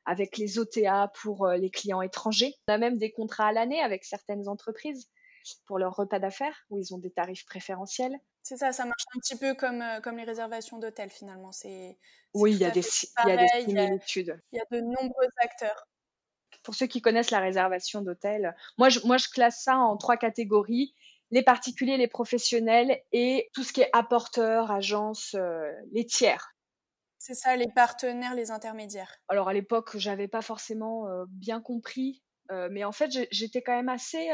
[0.07, 2.55] avec les OTA pour les clients étrangers.
[2.69, 5.09] On a même des contrats à l'année avec certaines entreprises
[5.67, 8.15] pour leurs repas d'affaires où ils ont des tarifs préférentiels.
[8.43, 11.53] C'est ça, ça marche un petit peu comme, comme les réservations d'hôtels finalement.
[11.53, 11.97] C'est,
[12.35, 14.39] oui, il y, a des, y a des similitudes.
[14.53, 15.87] Il y a de nombreux acteurs
[16.65, 20.17] pour ceux qui connaissent la réservation d'hôtel, moi je, moi je classe ça en trois
[20.17, 20.95] catégories
[21.31, 26.55] les particuliers, les professionnels et tout ce qui est apporteur, agence, euh, les tiers.
[27.19, 29.17] C'est ça, les partenaires, les intermédiaires.
[29.29, 33.75] Alors à l'époque, j'avais pas forcément euh, bien compris, euh, mais en fait, j'étais quand
[33.75, 34.29] même assez,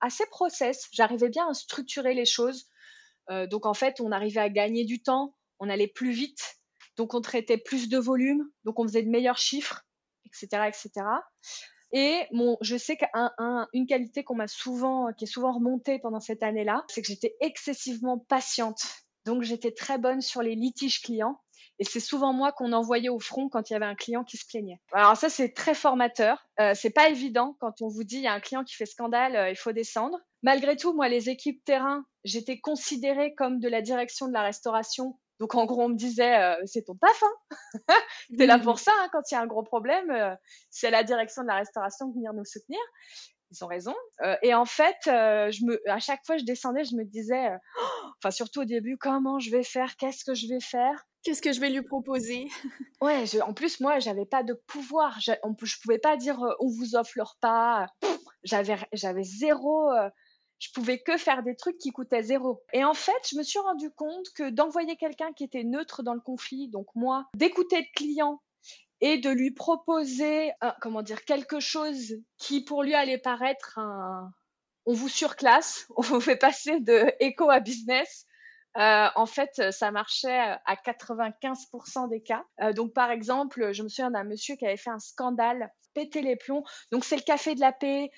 [0.00, 0.88] assez process.
[0.92, 2.68] J'arrivais bien à structurer les choses.
[3.50, 6.58] donc en fait, on arrivait à gagner du temps, on allait plus vite,
[6.96, 9.86] donc on traitait plus de volume, donc on faisait de meilleurs chiffres
[10.26, 11.06] etc., etc.
[11.92, 12.26] Et
[12.60, 17.02] je sais qu'une qualité qu'on m'a souvent, qui est souvent remontée pendant cette année-là, c'est
[17.02, 18.82] que j'étais excessivement patiente.
[19.24, 21.40] Donc j'étais très bonne sur les litiges clients.
[21.78, 24.38] Et c'est souvent moi qu'on envoyait au front quand il y avait un client qui
[24.38, 24.80] se plaignait.
[24.92, 26.48] Alors ça, c'est très formateur.
[26.58, 28.86] Euh, c'est pas évident quand on vous dit il y a un client qui fait
[28.86, 30.18] scandale, euh, il faut descendre.
[30.42, 35.18] Malgré tout, moi, les équipes terrain, j'étais considérée comme de la direction de la restauration
[35.38, 37.60] donc en gros, on me disait, euh, c'est ton taf, hein
[38.38, 40.34] t'es là pour ça, hein, quand il y a un gros problème, euh,
[40.70, 42.80] c'est la direction de la restauration de venir nous soutenir.
[43.50, 43.94] Ils ont raison.
[44.22, 47.48] Euh, et en fait, je me, à chaque fois que je descendais, je me disais,
[48.18, 51.52] enfin surtout au début, comment je vais faire, qu'est-ce que je vais faire, qu'est-ce que
[51.52, 52.48] je vais lui proposer?
[53.00, 56.66] ouais, en plus moi, j'avais pas de pouvoir, je, on, je pouvais pas dire, on
[56.66, 57.86] vous offre le repas.
[58.42, 59.90] J'avais, j'avais zéro
[60.58, 62.62] je pouvais que faire des trucs qui coûtaient zéro.
[62.72, 66.14] Et en fait, je me suis rendu compte que d'envoyer quelqu'un qui était neutre dans
[66.14, 68.40] le conflit, donc moi, d'écouter le client
[69.00, 74.32] et de lui proposer, comment dire, quelque chose qui pour lui allait paraître un,
[74.86, 78.26] on vous surclasse, on vous fait passer de éco à business.
[78.78, 82.44] Euh, en fait, ça marchait à 95% des cas.
[82.60, 86.20] Euh, donc, par exemple, je me souviens d'un monsieur qui avait fait un scandale, péter
[86.20, 86.62] les plombs.
[86.92, 88.10] Donc, c'est le café de la paix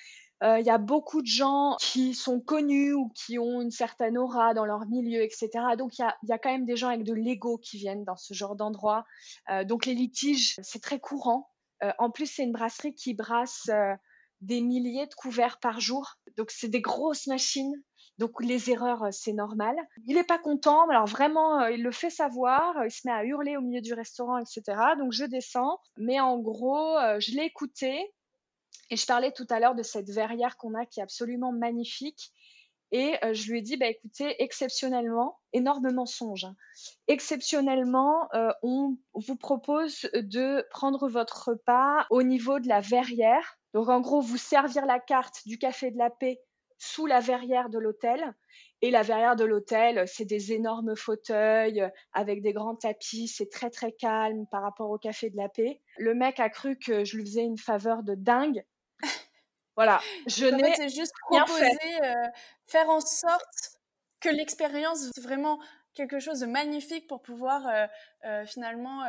[0.43, 4.55] il y a beaucoup de gens qui sont connus ou qui ont une certaine aura
[4.55, 5.49] dans leur milieu, etc.
[5.77, 8.05] Donc il y a, y a, quand même des gens avec de l'ego qui viennent
[8.05, 9.05] dans ce genre d'endroit.
[9.51, 11.51] Euh, donc les litiges, c'est très courant.
[11.83, 13.71] Euh, en plus, c'est une brasserie qui brasse
[14.41, 16.15] des milliers de couverts par jour.
[16.37, 17.75] Donc c'est des grosses machines.
[18.19, 19.77] Donc les erreurs, c'est normal.
[20.07, 23.57] Il n'est pas content, alors vraiment, il le fait savoir, il se met à hurler
[23.57, 24.63] au milieu du restaurant, etc.
[24.99, 28.13] Donc je descends, mais en gros, je l'ai écouté,
[28.91, 32.33] et je parlais tout à l'heure de cette verrière qu'on a qui est absolument magnifique.
[32.91, 36.57] Et euh, je lui ai dit, bah, écoutez, exceptionnellement, énorme mensonge, hein.
[37.07, 43.59] exceptionnellement, euh, on vous propose de prendre votre repas au niveau de la verrière.
[43.75, 46.41] Donc en gros, vous servir la carte du café de la paix
[46.79, 48.35] sous la verrière de l'hôtel.
[48.81, 53.71] Et la verrière de l'hôtel, c'est des énormes fauteuils avec des grands tapis, c'est très
[53.71, 55.81] très calme par rapport au café de la paix.
[55.99, 58.65] Le mec a cru que je lui faisais une faveur de dingue.
[59.79, 62.27] Voilà, je n'ai c'est juste proposer, euh,
[62.67, 63.79] faire en sorte
[64.19, 65.61] que l'expérience vraiment
[65.95, 67.87] quelque chose de magnifique pour pouvoir euh,
[68.25, 69.05] euh, finalement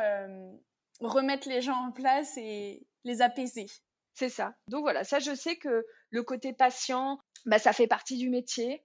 [1.00, 3.66] remettre les gens en place et les apaiser.
[4.14, 4.54] C'est ça.
[4.68, 8.84] Donc voilà, ça je sais que le côté patient, bah, ça fait partie du métier.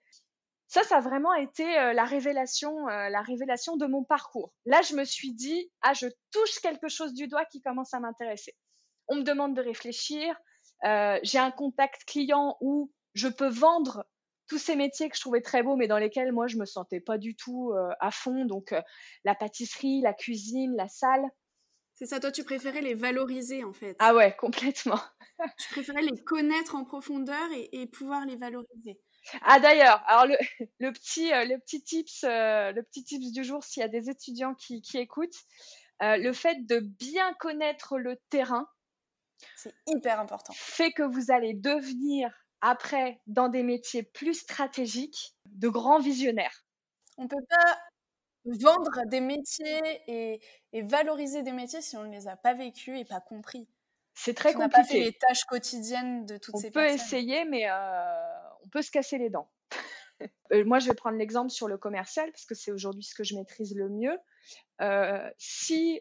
[0.67, 4.51] Ça, ça a vraiment été la révélation, la révélation de mon parcours.
[4.65, 7.99] Là, je me suis dit, ah, je touche quelque chose du doigt qui commence à
[7.99, 8.55] m'intéresser.
[9.07, 10.35] On me demande de réfléchir,
[10.83, 14.05] euh, j'ai un contact client où je peux vendre
[14.47, 16.99] tous ces métiers que je trouvais très beaux, mais dans lesquels moi je me sentais
[16.99, 18.45] pas du tout euh, à fond.
[18.45, 18.81] Donc euh,
[19.23, 21.25] la pâtisserie, la cuisine, la salle.
[21.95, 23.95] C'est ça, toi tu préférais les valoriser en fait.
[23.99, 24.99] Ah ouais, complètement.
[25.57, 28.99] tu préférais les connaître en profondeur et, pouvoir les valoriser.
[29.41, 30.35] Ah d'ailleurs, alors le,
[30.79, 34.53] le, petit le petit tips le petit tips du jour s'il y a des étudiants
[34.53, 35.39] qui, qui écoutent,
[36.01, 38.67] le fait de bien connaître le terrain,
[39.55, 40.53] c'est hyper important.
[40.55, 46.65] Fait que vous allez devenir après dans des métiers plus stratégiques de grands visionnaires.
[47.17, 47.77] On ne peut pas
[48.45, 50.41] vendre des métiers et,
[50.81, 53.67] valoriser des métiers si on ne les a pas vécus et pas compris.
[54.13, 54.75] C'est très si compliqué.
[54.75, 56.93] On n'a pas fait les tâches quotidiennes de toutes ces personnes.
[56.93, 59.49] On peut essayer, mais euh, on peut se casser les dents.
[60.53, 63.25] Euh, moi, je vais prendre l'exemple sur le commercial parce que c'est aujourd'hui ce que
[63.25, 64.17] je maîtrise le mieux.
[64.79, 65.99] Euh, si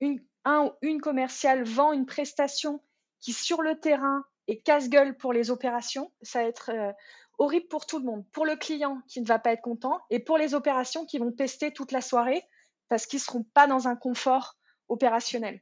[0.00, 2.82] une, un ou une commerciale vend une prestation
[3.20, 6.92] qui sur le terrain est casse-gueule pour les opérations, ça va être euh,
[7.38, 8.24] horrible pour tout le monde.
[8.32, 11.32] Pour le client qui ne va pas être content et pour les opérations qui vont
[11.32, 12.42] pester toute la soirée
[12.88, 14.56] parce qu'ils seront pas dans un confort
[14.88, 15.60] opérationnel.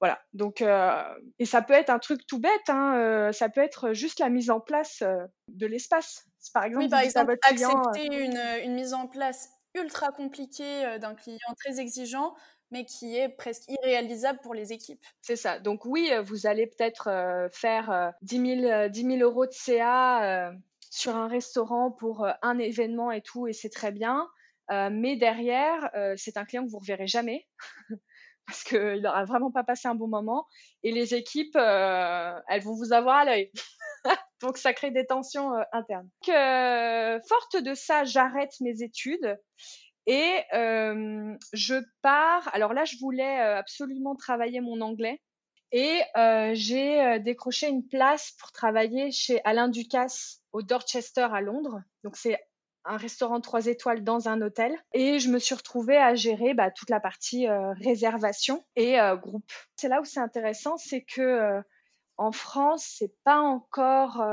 [0.00, 0.20] Voilà.
[0.32, 1.02] Donc, euh,
[1.38, 2.68] et ça peut être un truc tout bête.
[2.68, 5.16] Hein, euh, ça peut être juste la mise en place euh,
[5.48, 6.24] de l'espace.
[6.54, 11.54] Par exemple, oui, par exemple, accepter une, une, mise en place ultra compliquée d'un client
[11.58, 12.34] très exigeant,
[12.70, 15.04] mais qui est presque irréalisable pour les équipes.
[15.22, 15.58] C'est ça.
[15.58, 17.08] Donc oui, vous allez peut-être
[17.52, 20.52] faire 10 000, 10 000 euros de CA
[20.90, 24.28] sur un restaurant pour un événement et tout, et c'est très bien.
[24.70, 27.46] mais derrière, c'est un client que vous reverrez jamais.
[28.48, 30.46] parce qu'il n'aura vraiment pas passé un bon moment.
[30.82, 33.52] Et les équipes, euh, elles vont vous avoir à l'œil.
[34.40, 36.08] Donc ça crée des tensions euh, internes.
[36.26, 39.38] Donc, euh, forte de ça, j'arrête mes études
[40.08, 40.42] et
[41.52, 42.48] je pars.
[42.52, 45.20] Alors là, je voulais absolument travailler mon anglais.
[45.70, 46.00] Et
[46.54, 51.82] j'ai décroché une place pour travailler chez Alain Ducasse au Dorchester à Londres.
[52.04, 52.40] Donc c'est
[52.86, 56.70] un restaurant trois étoiles dans un hôtel et je me suis retrouvée à gérer bah,
[56.70, 57.46] toute la partie
[57.82, 59.52] réservation et groupe.
[59.76, 61.60] C'est là où c'est intéressant, c'est que
[62.16, 64.24] en France, c'est pas encore,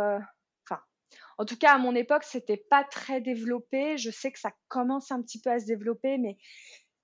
[1.37, 3.97] en tout cas à mon époque, c'était pas très développé.
[3.97, 6.37] Je sais que ça commence un petit peu à se développer, mais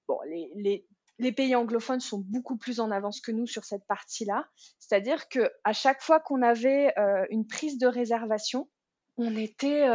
[0.08, 0.86] bon, les,
[1.34, 4.48] pays anglophones sont beaucoup plus en avance que nous sur cette partie-là.
[4.80, 6.94] C'est-à-dire que à chaque fois qu'on avait
[7.30, 8.70] une prise de réservation,
[9.18, 9.86] on était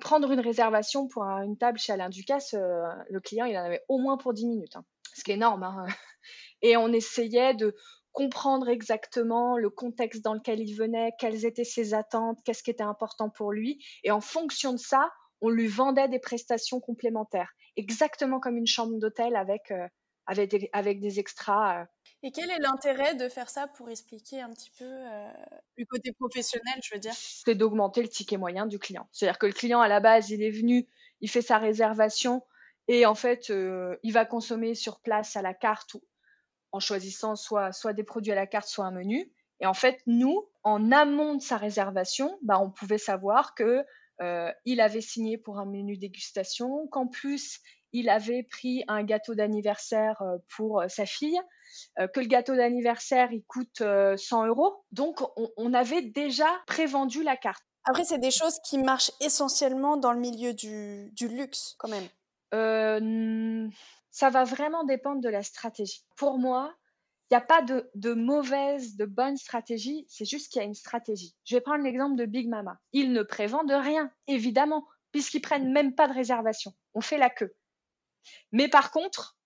[0.00, 3.84] prendre une réservation pour une table chez Alain Ducasse, euh, le client, il en avait
[3.88, 4.84] au moins pour 10 minutes, hein.
[5.14, 5.62] ce qui est énorme.
[5.62, 5.86] Hein.
[6.62, 7.74] Et on essayait de
[8.12, 12.82] comprendre exactement le contexte dans lequel il venait, quelles étaient ses attentes, qu'est-ce qui était
[12.82, 13.84] important pour lui.
[14.04, 15.10] Et en fonction de ça,
[15.40, 19.88] on lui vendait des prestations complémentaires, exactement comme une chambre d'hôtel avec, euh,
[20.26, 21.82] avec, des, avec des extras.
[21.82, 21.84] Euh,
[22.22, 25.28] et quel est l'intérêt de faire ça pour expliquer un petit peu euh,
[25.76, 27.14] du côté professionnel, je veux dire?
[27.16, 29.08] C'est d'augmenter le ticket moyen du client.
[29.10, 30.86] C'est-à-dire que le client, à la base, il est venu,
[31.20, 32.42] il fait sa réservation
[32.88, 36.02] et en fait, euh, il va consommer sur place à la carte ou
[36.72, 39.30] en choisissant soit, soit des produits à la carte, soit un menu.
[39.60, 43.84] Et en fait, nous, en amont de sa réservation, bah, on pouvait savoir que
[44.20, 47.60] euh, il avait signé pour un menu dégustation, qu'en plus,
[47.92, 51.40] il avait pris un gâteau d'anniversaire pour sa fille,
[51.98, 54.84] euh, que le gâteau d'anniversaire, il coûte 100 euh, euros.
[54.92, 55.20] Donc,
[55.56, 57.62] on, avait déjà prévendu la carte.
[57.84, 62.06] Après, c'est des choses qui marchent essentiellement dans le milieu du, luxe, quand même.
[62.54, 63.68] Euh,
[64.12, 66.04] ça va vraiment dépendre de la stratégie.
[66.16, 66.72] Pour moi,
[67.30, 70.68] il n'y a pas de, de, mauvaise, de bonne stratégie, c'est juste qu'il y a
[70.68, 71.34] une stratégie.
[71.44, 72.78] Je vais prendre l'exemple de Big Mama.
[72.92, 76.74] Ils ne prévendent rien, évidemment, puisqu'ils prennent même pas de réservation.
[76.92, 77.54] On fait la queue.
[78.52, 79.38] Mais par contre,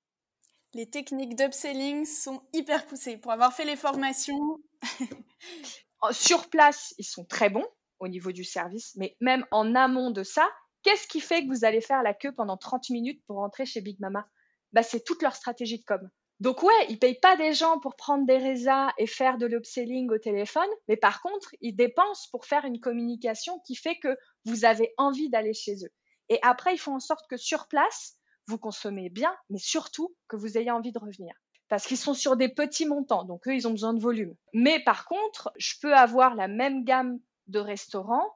[0.75, 3.17] les techniques d'upselling sont hyper poussées.
[3.17, 4.59] Pour avoir fait les formations.
[6.11, 7.67] Sur place, ils sont très bons
[7.99, 10.47] au niveau du service, mais même en amont de ça,
[10.83, 13.81] qu'est-ce qui fait que vous allez faire la queue pendant 30 minutes pour rentrer chez
[13.81, 14.29] Big Mama?
[14.73, 16.09] Bah, C'est toute leur stratégie de com.
[16.41, 20.11] Donc ouais, ils payent pas des gens pour prendre des résas et faire de l'upselling
[20.11, 24.67] au téléphone, mais par contre, ils dépensent pour faire une communication qui fait que vous
[24.67, 25.93] avez envie d'aller chez eux.
[26.29, 28.17] Et après, ils font en sorte que sur place,
[28.49, 31.35] vous consommez bien, mais surtout que vous ayez envie de revenir.
[31.69, 34.35] Parce qu'ils sont sur des petits montants, donc eux, ils ont besoin de volume.
[34.53, 38.31] Mais par contre, je peux avoir la même gamme de restaurants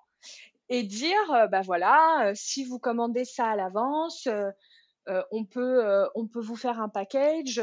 [0.69, 4.51] et dire, bah voilà, euh, si vous commandez ça à l'avance, euh,
[5.07, 7.61] on peut, on peut vous faire un package.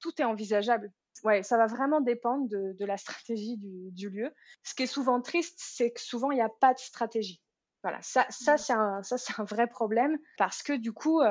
[0.00, 0.92] tout est envisageable.
[1.24, 4.32] Ouais, ça va vraiment dépendre de, la stratégie du, lieu.
[4.62, 7.40] Ce qui est souvent triste, c'est que souvent il n'y a pas de stratégie.
[7.82, 11.22] Voilà, ça, ça c'est un, ça c'est un vrai problème parce que du coup,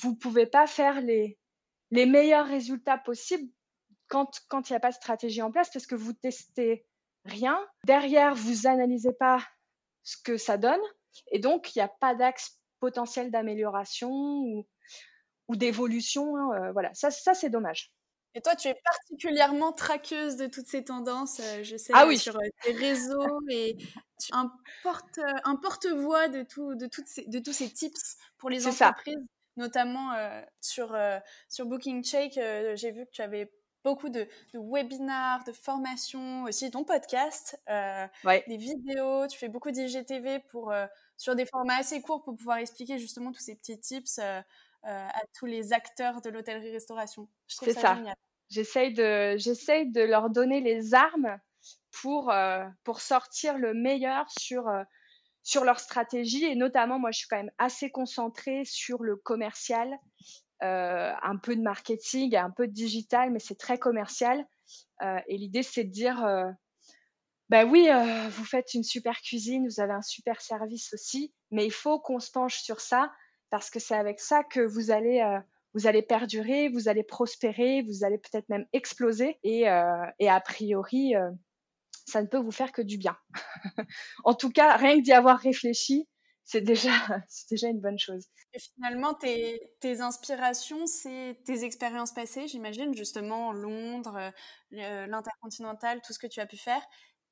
[0.00, 1.38] vous pouvez pas faire les,
[1.90, 3.50] les meilleurs résultats possibles
[4.08, 6.86] quand il n'y a pas de stratégie en place parce que vous testez
[7.24, 7.58] rien.
[7.84, 9.38] Derrière, vous analysez pas
[10.02, 10.80] ce que ça donne
[11.32, 14.66] et donc il n'y a pas d'axe potentiel d'amélioration ou,
[15.48, 16.36] ou d'évolution.
[16.36, 17.92] Hein, euh, voilà, ça, ça c'est dommage.
[18.34, 22.36] Et toi, tu es particulièrement traqueuse de toutes ces tendances, euh, je sais, ah sur
[22.36, 23.78] euh, tes réseaux et
[24.20, 28.50] tu un porte, un porte-voix de, tout, de, toutes ces, de tous ces tips pour
[28.50, 29.26] les entreprises
[29.56, 31.18] notamment euh, sur, euh,
[31.48, 33.50] sur Booking Check, euh, j'ai vu que tu avais
[33.84, 40.40] beaucoup de, de, webinars, de formations, aussi ton podcast, des vidéos, tu fais beaucoup d'IGTV
[40.50, 40.74] pour,
[41.16, 44.18] sur des formats assez courts pour pouvoir expliquer justement tous ces petits tips
[44.86, 47.28] à tous les acteurs de l'hôtellerie-restauration.
[47.48, 48.02] C'est ça, ça.
[48.48, 51.38] J'essaye de, j'essaye de leur donner les armes
[51.90, 52.32] pour,
[52.84, 54.70] pour sortir le meilleur sur
[55.46, 59.96] sur leur stratégie et notamment moi je suis quand même assez concentrée sur le commercial,
[60.64, 64.44] euh, un peu de marketing, un peu de digital, mais c'est très commercial.
[65.02, 66.50] Euh, et l'idée c'est de dire, euh,
[67.48, 71.64] bah oui, euh, vous faites une super cuisine, vous avez un super service aussi, mais
[71.64, 73.12] il faut qu'on se penche sur ça
[73.50, 75.22] parce que c'est avec ça que vous allez
[75.76, 79.38] vous allez perdurer, vous allez prospérer, vous allez peut-être même exploser.
[79.44, 81.30] Et, euh, a priori, euh,
[82.06, 83.14] ça ne peut vous faire que du bien.
[84.24, 86.08] en tout cas, rien que d'y avoir réfléchi,
[86.44, 86.90] c'est déjà,
[87.50, 88.26] déjà une bonne chose.
[88.54, 94.32] Et finalement, tes, tes inspirations, c'est tes expériences passées, j'imagine, justement Londres,
[94.70, 96.80] l'intercontinental, tout ce que tu as pu faire,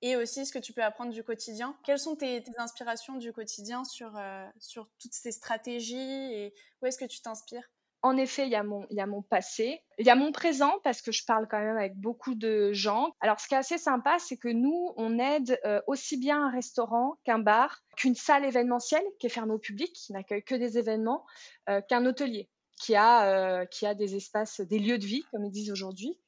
[0.05, 1.77] et aussi ce que tu peux apprendre du quotidien.
[1.83, 4.21] Quelles sont tes, inspirations du quotidien sur,
[4.61, 7.69] sur toutes ces stratégies et où est-ce que tu t'inspires?
[8.05, 10.31] En effet, il y, a mon, il y a mon passé, il y a mon
[10.31, 13.15] présent parce que je parle quand même avec beaucoup de gens.
[13.21, 16.51] Alors, ce qui est assez sympa, c'est que nous, on aide euh, aussi bien un
[16.51, 20.77] restaurant qu'un bar, qu'une salle événementielle qui est fermée au public, qui n'accueille que des
[20.77, 21.25] événements,
[21.71, 25.47] euh, qu'un hôtelier qui a, euh, qui a des espaces, des lieux de vie, comme
[25.47, 26.21] ils disent aujourd'hui,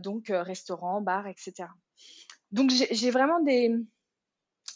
[0.00, 1.68] donc restaurant, bar, etc.
[2.52, 3.74] Donc, j'ai vraiment des,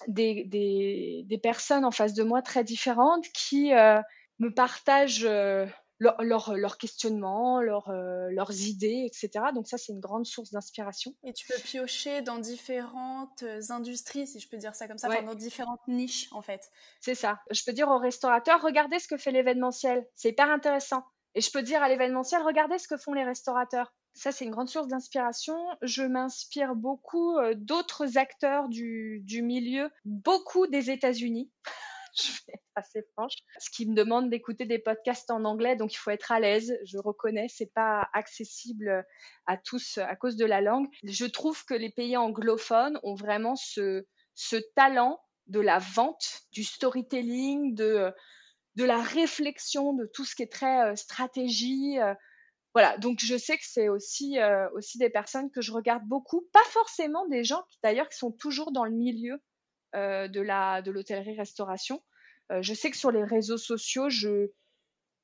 [0.08, 5.26] des, des, des, personnes en face de moi très différentes qui me partagent
[6.00, 9.44] leurs leur, leur questionnements, leur, euh, leurs idées, etc.
[9.54, 11.14] Donc ça, c'est une grande source d'inspiration.
[11.24, 15.08] Et tu peux piocher dans différentes euh, industries, si je peux dire ça comme ça,
[15.20, 16.70] dans différentes niches, en fait.
[17.00, 17.40] C'est ça.
[17.50, 20.06] Je peux dire au restaurateur, regardez ce que fait l'événementiel.
[20.14, 21.04] C'est hyper intéressant.
[21.34, 23.92] Et je peux dire à l'événementiel, regardez ce que font les restaurateurs.
[24.12, 25.56] Ça, c'est une grande source d'inspiration.
[25.82, 31.50] Je m'inspire beaucoup euh, d'autres acteurs du, du milieu, beaucoup des États-Unis.
[32.16, 33.34] je vais être assez franche.
[33.58, 36.76] Ce qui me demande d'écouter des podcasts en anglais, donc il faut être à l'aise.
[36.84, 39.04] Je reconnais, c'est pas accessible
[39.46, 40.88] à tous à cause de la langue.
[41.04, 46.64] Je trouve que les pays anglophones ont vraiment ce, ce talent de la vente, du
[46.64, 48.12] storytelling, de,
[48.76, 51.98] de la réflexion, de tout ce qui est très euh, stratégie.
[51.98, 52.14] Euh.
[52.72, 56.48] Voilà, donc je sais que c'est aussi, euh, aussi des personnes que je regarde beaucoup,
[56.52, 59.42] pas forcément des gens d'ailleurs qui sont toujours dans le milieu
[59.96, 62.02] euh, de la de l'hôtellerie-restauration.
[62.52, 64.50] Euh, je sais que sur les réseaux sociaux, je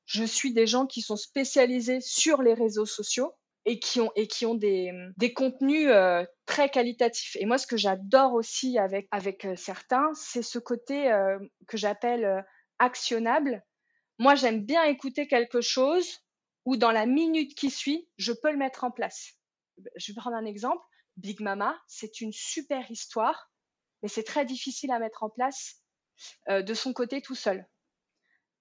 [0.05, 3.33] je suis des gens qui sont spécialisés sur les réseaux sociaux
[3.65, 5.89] et qui ont et qui ont des, des contenus
[6.45, 7.35] très qualitatifs.
[7.39, 11.11] Et moi, ce que j'adore aussi avec avec certains, c'est ce côté
[11.67, 12.45] que j'appelle
[12.79, 13.63] actionnable.
[14.19, 16.21] Moi, j'aime bien écouter quelque chose
[16.67, 19.33] où dans la minute qui suit, je peux le mettre en place.
[19.95, 20.83] Je vais prendre un exemple.
[21.15, 23.49] Big Mama, c'est une super histoire
[24.01, 25.81] mais c'est très difficile à mettre en place
[26.49, 27.67] euh, de son côté tout seul.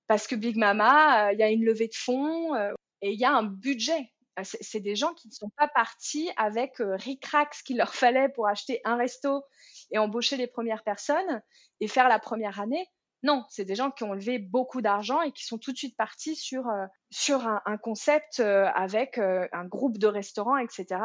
[0.06, 3.18] Parce que Big Mama, euh, il y a une levée de fonds euh, et il
[3.18, 4.12] y a un budget.
[4.42, 8.46] C'est des gens qui ne sont pas partis avec ric-rac ce qu'il leur fallait pour
[8.46, 9.42] acheter un resto
[9.90, 11.42] et embaucher les premières personnes
[11.80, 12.86] et faire la première année.
[13.22, 15.96] Non, c'est des gens qui ont levé beaucoup d'argent et qui sont tout de suite
[15.96, 16.66] partis sur,
[17.10, 21.00] sur un, un concept avec un groupe de restaurants, etc.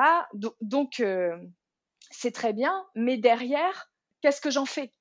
[0.62, 1.02] donc,
[2.12, 3.92] c'est très bien, mais derrière,
[4.22, 4.94] qu'est-ce que j'en fais?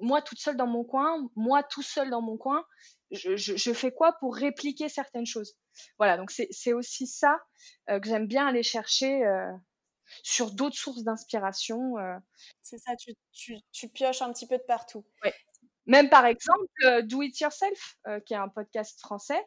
[0.00, 2.64] Moi, toute seule dans mon coin, moi, tout seul dans mon coin,
[3.10, 5.56] je, fais quoi pour répliquer certaines choses?
[5.98, 7.40] Voilà, donc c'est aussi ça
[7.88, 9.50] euh, que j'aime bien aller chercher euh,
[10.22, 11.98] sur d'autres sources d'inspiration.
[11.98, 12.16] Euh.
[12.62, 12.92] C'est ça,
[13.32, 15.04] tu, pioches un petit peu de partout.
[15.88, 19.42] Même par exemple, Do It Yourself, qui est un podcast français,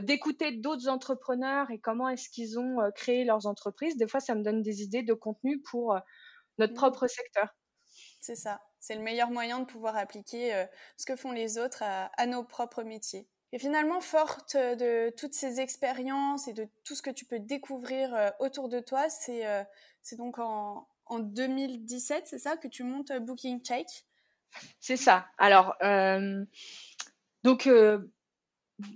[0.00, 3.96] d'écouter d'autres entrepreneurs et comment est-ce qu'ils ont créé leurs entreprises.
[3.96, 5.94] Des fois, ça me donne des idées de contenu pour
[6.58, 6.76] notre mmh.
[6.76, 7.48] propre secteur.
[8.20, 8.60] C'est ça.
[8.78, 10.64] C'est le meilleur moyen de pouvoir appliquer euh,
[10.96, 13.28] ce que font les autres à, nos propres métiers.
[13.52, 18.14] Et finalement, forte de toutes ces expériences et de tout ce que tu peux découvrir
[18.14, 19.62] euh, autour de toi, c'est euh,
[20.16, 23.86] donc en, 2017, c'est ça, que tu montes Booking Check
[24.80, 25.26] C'est ça.
[25.38, 25.74] Alors,
[27.42, 27.68] donc,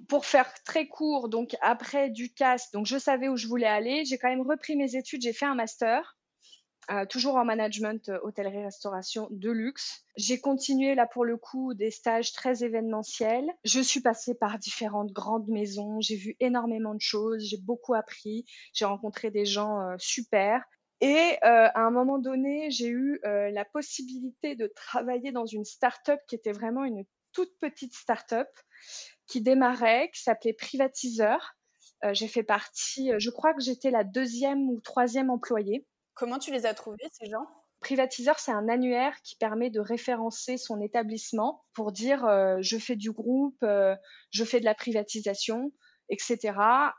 [0.08, 4.04] pour faire très court, donc après Ducasse, donc je savais où je voulais aller.
[4.04, 6.16] J'ai quand même repris mes études, j'ai fait un master.
[6.88, 10.04] Euh, toujours en management euh, hôtellerie-restauration de luxe.
[10.16, 13.50] J'ai continué là pour le coup des stages très événementiels.
[13.64, 18.44] Je suis passée par différentes grandes maisons, j'ai vu énormément de choses, j'ai beaucoup appris,
[18.72, 20.62] j'ai rencontré des gens euh, super.
[21.00, 26.34] Et à un moment donné, j'ai eu la possibilité de travailler dans une start-up qui
[26.34, 28.48] était vraiment une toute petite start-up
[29.26, 31.54] qui démarrait, qui s'appelait Privatiseur.
[32.12, 35.86] j'ai fait partie, je crois que j'étais la deuxième ou troisième employée.
[36.14, 37.46] Comment tu les as trouvés, ces gens?
[37.80, 42.96] Privatiseur, c'est un annuaire qui permet de référencer son établissement pour dire euh, je fais
[42.96, 43.94] du groupe, euh,
[44.30, 45.72] je fais de la privatisation,
[46.08, 46.54] etc.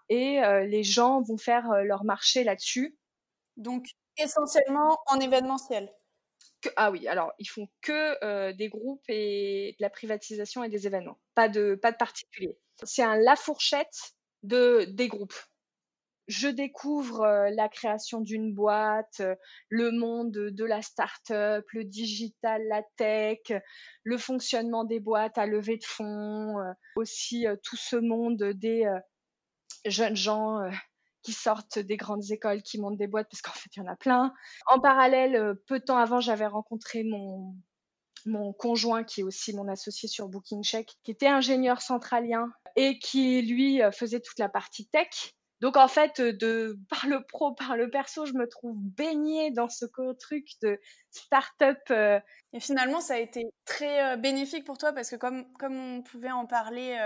[0.10, 2.96] Et euh, les gens vont faire leur marché là-dessus.
[3.58, 3.88] Donc
[4.18, 5.92] essentiellement en événementiel.
[6.76, 11.20] ah oui, alors ils font que des groupes et de la privatisation et des événements,
[11.36, 12.58] pas de pas de particulier.
[12.84, 15.36] C'est un la fourchette de des groupes
[16.28, 19.36] je découvre euh, la création d'une boîte, euh,
[19.70, 23.40] le monde de la start-up, le digital, la tech,
[24.04, 28.86] le fonctionnement des boîtes à lever de fonds, euh, aussi tout ce monde des
[29.86, 30.60] jeunes gens
[31.28, 33.92] qui sortent des grandes écoles, qui montent des boîtes, parce qu'en fait, il y en
[33.92, 34.34] a plein.
[34.68, 37.54] En parallèle, peu de temps avant, j'avais rencontré mon,
[38.26, 42.98] mon conjoint, qui est aussi mon associé sur Booking Check, qui était ingénieur centralien et
[42.98, 45.36] qui, lui, faisait toute la partie tech.
[45.62, 49.70] Donc en fait, de par le pro, par le perso, je me trouve baignée dans
[49.70, 50.80] ce truc de
[51.12, 51.80] start-up.
[51.90, 52.20] Euh.
[52.54, 56.02] Et finalement, ça a été très euh, bénéfique pour toi parce que comme, comme on
[56.02, 56.98] pouvait en parler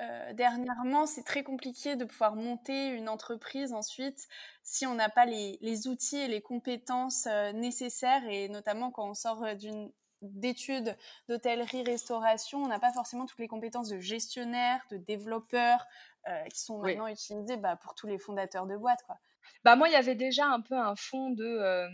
[0.00, 4.28] euh, dernièrement, c'est très compliqué de pouvoir monter une entreprise ensuite
[4.62, 9.14] si on n'a pas les, les, outils et les compétences nécessaires et notamment quand on
[9.14, 9.90] sort d'une
[10.22, 10.96] d'études
[11.28, 15.86] d'hôtellerie-restauration, on n'a pas forcément toutes les compétences de gestionnaire, de développeur,
[16.28, 19.02] euh, qui sont maintenant utilisées bah, pour tous les fondateurs de boîtes.
[19.06, 19.16] Quoi.
[19.64, 21.44] Bah, moi, il y avait déjà un peu un fond de...
[21.44, 21.88] Euh,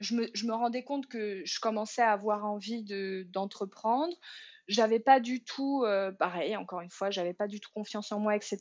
[0.00, 2.84] je, me, je, me, rendais compte que je commençais à avoir envie
[3.30, 4.14] d'entreprendre.
[4.68, 8.20] j'avais pas du tout, euh, pareil, encore une fois, j'avais pas du tout confiance en
[8.20, 8.58] moi, etc.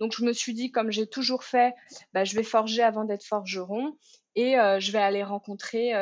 [0.00, 1.74] Donc je me suis dit, comme j'ai toujours fait,
[2.12, 3.96] bah, je vais forger avant d'être forgeron
[4.34, 5.92] et je vais aller rencontrer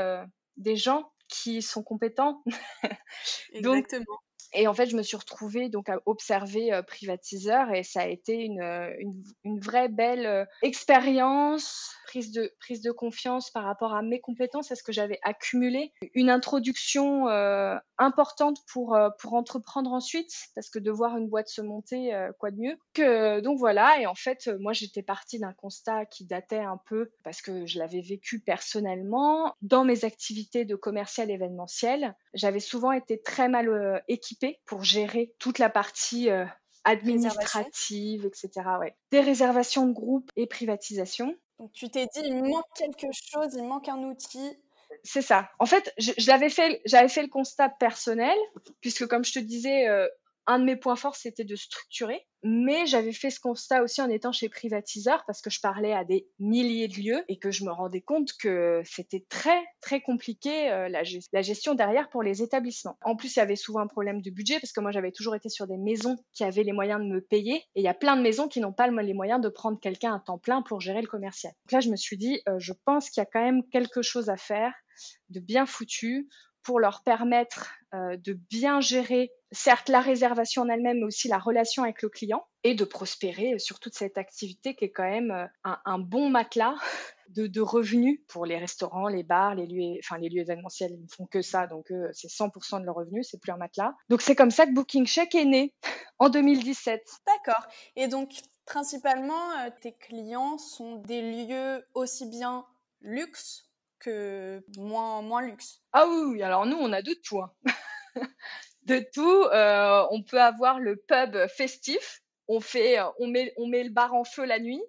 [0.57, 2.43] des gens qui sont compétents.
[3.53, 4.19] Exactement.
[4.53, 8.07] Et en fait, je me suis retrouvée donc à observer euh, privatiseur et ça a
[8.07, 8.91] été une, euh,
[9.45, 14.71] une, vraie belle euh, expérience, prise de, prise de confiance par rapport à mes compétences,
[14.71, 17.27] à ce que j'avais accumulé, une introduction
[17.99, 22.59] importante pour, pour entreprendre ensuite, parce que de voir une boîte se monter, quoi de
[22.59, 23.43] mieux.
[23.43, 27.43] Donc voilà, et en fait, moi j'étais partie d'un constat qui datait un peu, parce
[27.43, 33.49] que je l'avais vécu personnellement, dans mes activités de commercial événementiel, j'avais souvent été très
[33.49, 36.45] mal équipée pour gérer toute la partie euh,
[36.85, 38.51] administrative, etc.
[38.81, 38.95] Ouais.
[39.11, 41.35] Des réservations de groupe et privatisation.
[41.59, 44.57] Donc tu t'es dit, il manque quelque chose, il manque un outil.
[45.03, 45.51] C'est ça.
[45.59, 48.37] En fait, je, l'avais fait, j'avais fait le constat personnel,
[48.81, 50.09] puisque comme je te disais, euh,
[50.47, 52.27] un de mes points forts, c'était de structurer.
[52.43, 56.05] Mais j'avais fait ce constat aussi en étant chez Privatiseur parce que je parlais à
[56.05, 60.71] des milliers de lieux et que je me rendais compte que c'était très, très compliqué
[60.71, 62.99] euh, la, gestion derrière pour les établissements.
[63.03, 65.35] En plus, il y avait souvent un problème de budget parce que moi, j'avais toujours
[65.35, 67.95] été sur des maisons qui avaient les moyens de me payer et il y a
[67.95, 70.81] plein de maisons qui n'ont pas les moyens de prendre quelqu'un à temps plein pour
[70.81, 71.53] gérer le commercial.
[71.65, 74.03] Donc là, je me suis dit, euh, je pense qu'il y a quand même quelque
[74.03, 74.73] chose à faire
[75.31, 76.29] de bien foutu
[76.63, 77.73] pour leur permettre
[78.17, 82.47] de bien gérer, certes, la réservation en elle-même, mais aussi la relation avec le client
[82.65, 86.75] et de prospérer sur toute cette activité qui est quand même euh, un, bon matelas
[87.29, 91.27] de, revenus pour les restaurants, les bars, les lieux, les lieux événementiels, ils ne font
[91.27, 93.95] que ça, donc c'est 100% de leurs revenus, c'est plus un matelas.
[94.09, 95.75] Donc c'est comme ça que Booking Check est né
[96.19, 97.03] en 2017.
[97.27, 97.67] D'accord.
[97.95, 98.31] Et donc,
[98.65, 102.65] principalement, euh, tes clients sont des lieux aussi bien
[103.01, 103.66] luxe
[104.01, 105.81] que moins, moins luxe.
[105.93, 107.41] Ah oui, alors nous, on a de tout.
[107.41, 107.53] Hein.
[108.83, 109.43] de tout.
[109.45, 112.23] Euh, on peut avoir le pub festif.
[112.49, 114.83] On, fait, euh, on, met, on met le bar en feu la nuit.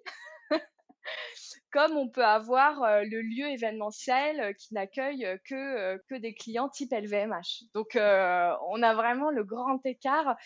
[1.72, 6.92] Comme on peut avoir euh, le lieu événementiel qui n'accueille que, que des clients type
[6.92, 7.64] LVMH.
[7.74, 10.36] Donc, on a vraiment le grand écart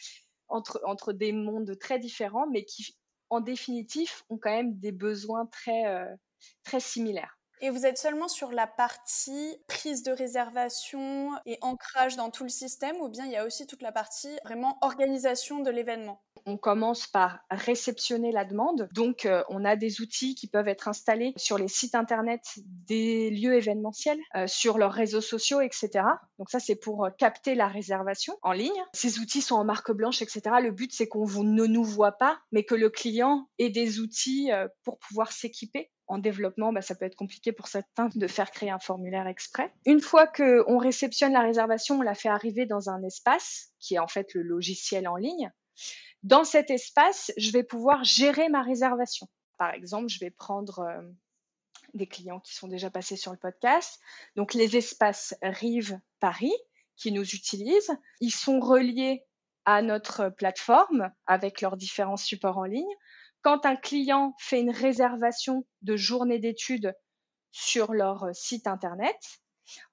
[0.49, 2.97] entre, entre des mondes très différents, mais qui,
[3.31, 5.85] en définitive, ont quand même des besoins très,
[6.65, 7.39] très similaires.
[7.65, 12.49] Et vous êtes seulement sur la partie prise de réservation et ancrage dans tout le
[12.49, 16.21] système ou bien il y a aussi toute la partie vraiment organisation de l'événement?
[16.45, 18.89] On commence par réceptionner la demande.
[18.95, 23.31] Donc, euh, on a des outils qui peuvent être installés sur les sites internet des
[23.31, 26.05] lieux événementiels, euh, sur leurs réseaux sociaux, etc.
[26.41, 28.73] Donc, ça, c'est pour euh, capter la réservation en ligne.
[28.93, 30.57] Ces outils sont en marque blanche, etc.
[30.61, 34.51] Le but, c'est qu'on ne nous voit pas, mais que le client ait des outils
[34.83, 38.71] pour pouvoir s'équiper en développement, bah, ça peut être compliqué pour certains de faire créer
[38.71, 39.73] un formulaire exprès.
[39.87, 43.99] Une fois qu'on réceptionne la réservation, on la fait arriver dans un espace qui est
[43.99, 45.51] en fait le logiciel en ligne.
[46.23, 49.27] Dans cet espace, je vais pouvoir gérer ma réservation.
[49.59, 51.03] Par exemple, je vais prendre euh,
[51.95, 54.01] des clients qui sont déjà passés sur le podcast.
[54.37, 56.55] Donc, les espaces Rive Paris
[56.97, 59.25] qui nous utilisent, ils sont reliés
[59.65, 62.95] à notre plateforme avec leurs différents supports en ligne.
[63.43, 66.95] Quand un client fait une réservation de journée d'études
[67.51, 69.17] sur leur euh, site internet,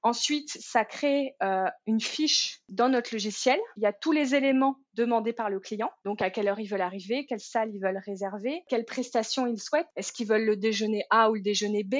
[0.01, 3.59] Ensuite, ça crée euh, une fiche dans notre logiciel.
[3.77, 5.89] Il y a tous les éléments demandés par le client.
[6.05, 9.59] Donc, à quelle heure ils veulent arriver, quelle salle ils veulent réserver, quelles prestations ils
[9.59, 9.87] souhaitent.
[9.95, 11.95] Est-ce qu'ils veulent le déjeuner A ou le déjeuner B?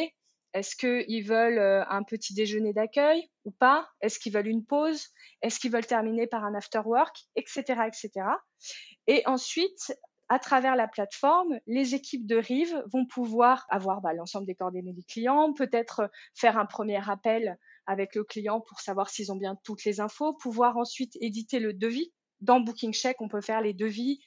[0.54, 3.88] Est-ce qu'ils veulent euh, un petit déjeuner d'accueil ou pas?
[4.02, 5.08] Est-ce qu'ils veulent une pause?
[5.44, 7.16] Est-ce qu'ils veulent terminer par un after work?
[7.36, 7.62] Etc.
[7.86, 8.12] etc.
[9.06, 9.94] Et ensuite,
[10.30, 14.94] à travers la plateforme, les équipes de Rive vont pouvoir avoir bah, l'ensemble des coordonnées
[14.94, 17.58] du client, peut-être faire un premier appel
[17.88, 21.74] avec le client pour savoir s'ils ont bien toutes les infos, pouvoir ensuite éditer le
[21.74, 22.14] devis.
[22.42, 24.20] Dans Booking Check, on peut faire les devis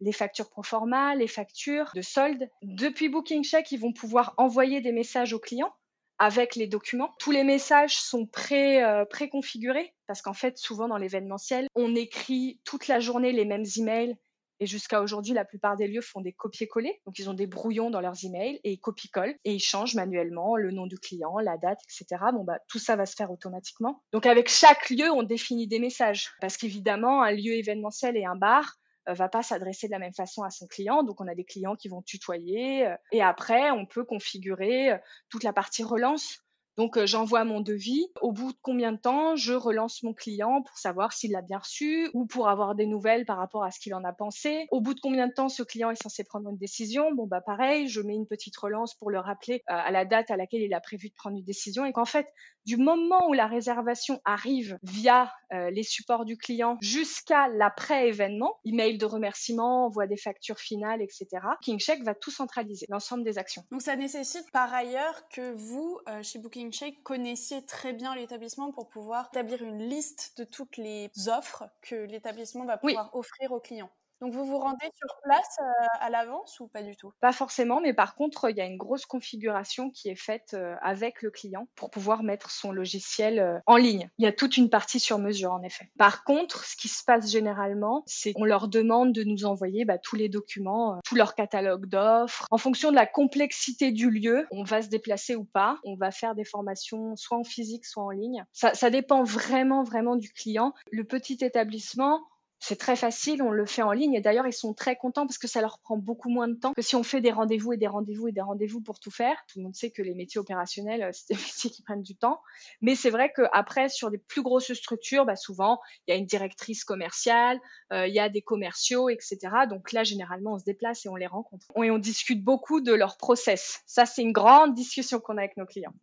[0.00, 2.48] les factures pro forma, les factures de solde.
[2.62, 5.74] Depuis Booking Check, ils vont pouvoir envoyer des messages aux clients
[6.18, 7.14] avec les documents.
[7.18, 12.60] Tous les messages sont pré, euh, préconfigurés parce qu'en fait, souvent dans l'événementiel, on écrit
[12.64, 14.16] toute la journée les mêmes emails.
[14.60, 17.00] Et jusqu'à aujourd'hui, la plupart des lieux font des copier-coller.
[17.06, 20.56] Donc, ils ont des brouillons dans leurs emails et ils copient-collent et ils changent manuellement
[20.56, 22.22] le nom du client, la date, etc.
[22.32, 24.02] Bon, bah, tout ça va se faire automatiquement.
[24.12, 26.30] Donc, avec chaque lieu, on définit des messages.
[26.40, 28.76] Parce qu'évidemment, un lieu événementiel et un bar,
[29.08, 31.02] euh, va pas s'adresser de la même façon à son client.
[31.02, 32.86] Donc, on a des clients qui vont tutoyer.
[32.86, 34.98] Euh, et après, on peut configurer euh,
[35.30, 36.38] toute la partie relance.
[36.76, 38.06] Donc, j'envoie mon devis.
[38.20, 41.58] Au bout de combien de temps, je relance mon client pour savoir s'il l'a bien
[41.58, 44.66] reçu ou pour avoir des nouvelles par rapport à ce qu'il en a pensé.
[44.70, 47.12] Au bout de combien de temps ce client est censé prendre une décision?
[47.14, 50.36] Bon, bah pareil, je mets une petite relance pour le rappeler à la date à
[50.36, 52.26] laquelle il a prévu de prendre une décision et qu'en fait,
[52.66, 58.98] du moment où la réservation arrive via euh, les supports du client jusqu'à l'après-événement, email
[58.98, 61.26] de remerciement, envoi des factures finales, etc.,
[61.62, 63.64] KingCheck va tout centraliser, l'ensemble des actions.
[63.70, 68.88] Donc ça nécessite par ailleurs que vous, euh, chez BookingCheck, connaissiez très bien l'établissement pour
[68.88, 73.90] pouvoir établir une liste de toutes les offres que l'établissement va pouvoir offrir aux clients.
[74.20, 77.12] Donc vous vous rendez sur place euh, à l'avance ou pas du tout?
[77.20, 80.74] Pas forcément, mais par contre, il y a une grosse configuration qui est faite euh,
[80.82, 84.10] avec le client pour pouvoir mettre son logiciel euh, en ligne.
[84.18, 85.90] Il y a toute une partie sur mesure, en effet.
[85.98, 89.96] Par contre, ce qui se passe généralement, c'est qu'on leur demande de nous envoyer bah,
[89.96, 92.46] tous les documents, tout leur catalogue d'offres.
[92.50, 95.78] En fonction de la complexité du lieu, on va se déplacer ou pas.
[95.84, 98.44] On va faire des formations soit en physique, soit en ligne.
[98.52, 100.74] Ça, ça dépend vraiment, vraiment du client.
[100.90, 102.20] Le petit établissement,
[102.60, 105.38] c'est très facile, on le fait en ligne et d'ailleurs ils sont très contents parce
[105.38, 107.78] que ça leur prend beaucoup moins de temps que si on fait des rendez-vous et
[107.78, 109.34] des rendez-vous et des rendez-vous pour tout faire.
[109.48, 112.16] Tout le monde sait que les métiers opérationnels, euh, c'est des métiers qui prennent du
[112.16, 112.40] temps.
[112.82, 116.26] Mais c'est vrai qu'après, sur des plus grosses structures, bah, souvent, il y a une
[116.26, 117.58] directrice commerciale,
[117.92, 119.38] euh, il y a des commerciaux, etc.
[119.68, 121.66] Donc là, généralement, on se déplace et on les rencontre.
[121.82, 123.82] Et on discute beaucoup de leur process.
[123.86, 125.94] Ça, c'est une grande discussion qu'on a avec nos clients.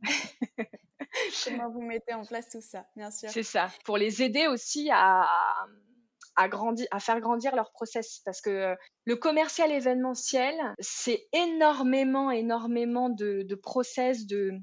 [1.45, 3.29] Comment vous mettez en place tout ça, bien sûr.
[3.29, 3.67] C'est ça.
[3.85, 5.27] Pour les aider aussi à
[6.37, 6.47] à,
[6.91, 8.75] à faire grandir leur process parce que euh,
[9.05, 14.53] le commercial événementiel, c'est énormément, énormément de, de process, de.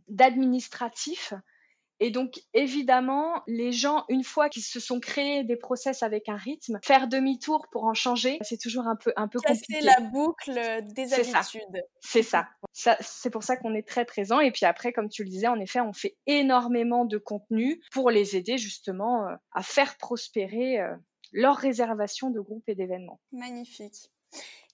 [2.01, 6.37] Et donc, évidemment, les gens, une fois qu'ils se sont créés des process avec un
[6.37, 10.61] rythme, faire demi-tour pour en changer, c'est toujours un peu, un peu Casser la boucle
[10.95, 11.83] des habitudes.
[12.01, 12.49] C'est ça.
[12.73, 14.41] ça c'est pour ça qu'on est très présent.
[14.41, 18.11] Et puis après, comme tu le disais, en effet, on fait énormément de contenu pour
[18.11, 20.95] les aider justement euh, à faire prospérer euh,
[21.35, 23.21] leur réservation de groupes et d'événements.
[23.33, 24.11] Magnifique.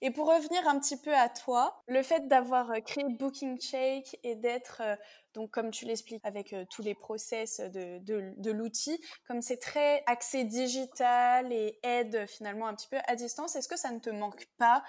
[0.03, 4.17] Et pour revenir un petit peu à toi, le fait d'avoir euh, créé Booking Shake
[4.23, 4.95] et d'être, euh,
[5.35, 10.03] donc comme tu l'expliques, avec euh, tous les process de, de, l'outil, comme c'est très
[10.07, 14.09] axé digital et aide finalement un petit peu à distance, est-ce que ça ne te
[14.09, 14.83] manque pas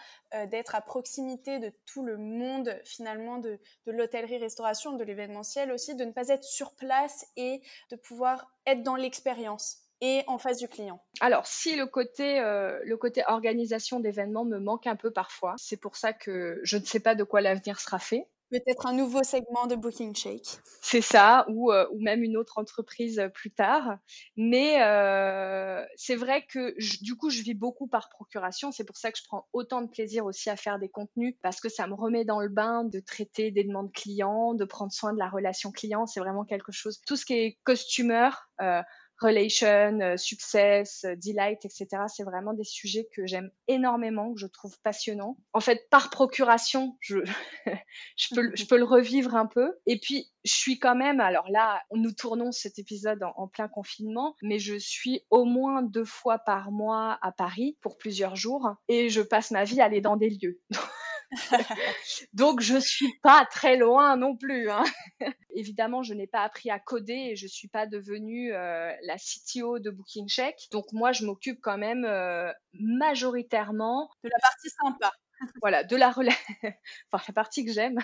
[0.46, 6.04] d'être à proximité de tout le monde finalement de, de l'hôtellerie-restauration, de l'événementiel aussi, de
[6.04, 7.60] ne pas être sur place et
[7.90, 9.81] de pouvoir être dans l'expérience?
[10.02, 14.58] Et en face du client Alors, si le côté, euh, le côté organisation d'événements me
[14.58, 17.80] manque un peu parfois, c'est pour ça que je ne sais pas de quoi l'avenir
[17.80, 18.28] sera fait.
[18.52, 20.58] Peut-être un nouveau segment de Booking Shake.
[20.82, 23.96] C'est ça, ou, euh, ou même une autre entreprise euh, plus tard.
[24.36, 28.70] Mais euh, c'est vrai que du coup, je vis beaucoup par procuration.
[28.70, 31.62] C'est pour ça que je prends autant de plaisir aussi à faire des contenus parce
[31.62, 35.14] que ça me remet dans le bain de traiter des demandes clients, de prendre soin
[35.14, 36.04] de la relation client.
[36.04, 37.00] C'est vraiment quelque chose.
[37.06, 38.82] Tout ce qui est costumeur, euh,
[39.22, 41.86] relation, euh, success, euh, delight, etc.
[42.08, 45.36] C'est vraiment des sujets que j'aime énormément, que je trouve passionnants.
[45.52, 49.72] En fait, par procuration, je, peux, le revivre un peu.
[49.86, 54.34] Et puis, je suis quand même, alors là, nous tournons cet épisode en, plein confinement,
[54.42, 59.08] mais je suis au moins deux fois par mois à Paris pour plusieurs jours et
[59.08, 60.60] je passe ma vie à aller dans des lieux.
[62.32, 64.70] Donc je suis pas très loin non plus.
[64.70, 64.84] Hein.
[65.54, 69.78] Évidemment, je n'ai pas appris à coder et je suis pas devenue euh, la CTO
[69.78, 70.56] de Booking Check.
[70.70, 75.12] Donc moi, je m'occupe quand même euh, majoritairement de la partie sympa
[75.60, 76.12] voilà, de la
[77.12, 77.98] enfin la partie que j'aime,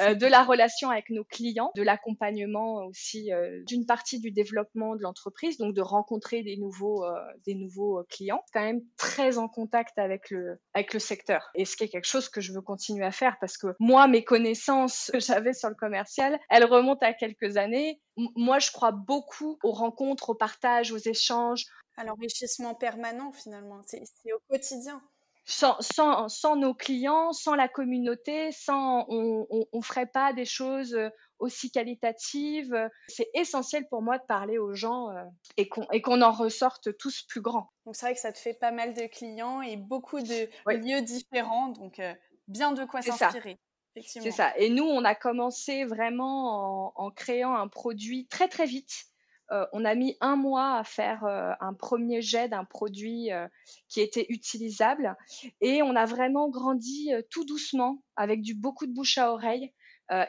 [0.00, 4.96] euh, de la relation avec nos clients, de l'accompagnement aussi euh, d'une partie du développement
[4.96, 7.14] de l'entreprise, donc de rencontrer des nouveaux, euh,
[7.46, 11.50] des nouveaux clients, quand même très en contact avec le, avec le secteur.
[11.54, 14.08] Et ce qui est quelque chose que je veux continuer à faire parce que moi,
[14.08, 18.00] mes connaissances que j'avais sur le commercial, elles remontent à quelques années.
[18.16, 21.64] moi, je crois beaucoup aux rencontres, au partage, aux échanges.
[21.96, 25.02] À l'enrichissement permanent finalement, c'est au quotidien.
[25.48, 30.96] Sans, sans, sans, nos clients, sans la communauté, sans, on ne ferait pas des choses
[31.38, 32.76] aussi qualitatives.
[33.08, 35.08] C'est essentiel pour moi de parler aux gens
[35.56, 37.70] et qu'on en ressorte tous plus grands.
[37.86, 41.00] Donc c'est vrai que ça te fait pas mal de clients et beaucoup de lieux
[41.00, 42.00] différents, donc
[42.46, 43.58] bien de quoi s'inspirer.
[44.04, 44.56] C'est ça.
[44.58, 49.06] Et nous, on a commencé vraiment en, en créant un produit très très vite.
[49.50, 53.48] Euh, on a mis un mois à faire euh, un premier jet d'un produit euh,
[53.88, 55.16] qui était utilisable
[55.60, 59.72] et on a vraiment grandi tout doucement avec du beaucoup de bouche à oreille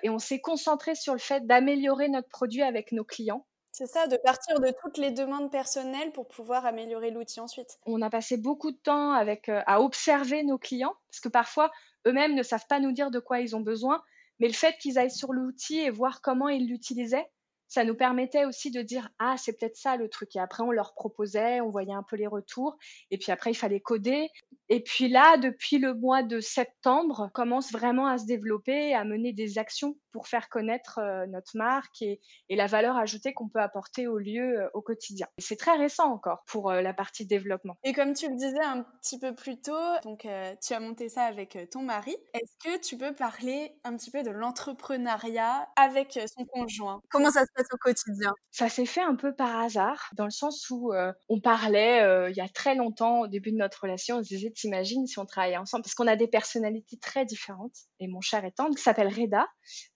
[0.03, 3.45] et on s'est concentré sur le fait d'améliorer notre produit avec nos clients.
[3.71, 7.79] C'est ça, de partir de toutes les demandes personnelles pour pouvoir améliorer l'outil ensuite.
[7.85, 11.71] On a passé beaucoup de temps avec, à observer nos clients parce que parfois
[12.05, 14.03] eux-mêmes ne savent pas nous dire de quoi ils ont besoin,
[14.39, 17.29] mais le fait qu'ils aillent sur l'outil et voir comment ils l'utilisaient,
[17.69, 20.71] ça nous permettait aussi de dire ah c'est peut-être ça le truc et après on
[20.71, 22.77] leur proposait on voyait un peu les retours.
[23.11, 24.29] Et puis après il fallait coder
[24.69, 29.33] et puis là depuis le mois de septembre commence vraiment à se développer à mener
[29.33, 33.61] des actions pour faire connaître euh, notre marque et, et, la valeur ajoutée qu'on peut
[33.61, 35.27] apporter au lieu euh, au quotidien.
[35.37, 37.77] C'est très récent encore pour euh, la partie développement.
[37.83, 40.27] Et comme tu le disais un petit peu plus tôt donc
[40.61, 42.15] tu as monté ça avec ton mari.
[42.33, 47.01] Est-ce que tu peux parler un petit peu de l'entrepreneuriat avec son conjoint?
[47.09, 48.33] Comment ça se au quotidien?
[48.51, 52.29] Ça s'est fait un peu par hasard, dans le sens où euh, on parlait euh,
[52.29, 55.19] il y a très longtemps, au début de notre relation, on se disait, t'imagines si
[55.19, 57.75] on travaillait ensemble, parce qu'on a des personnalités très différentes.
[57.99, 59.47] Et mon cher étant, qui s'appelle Reda,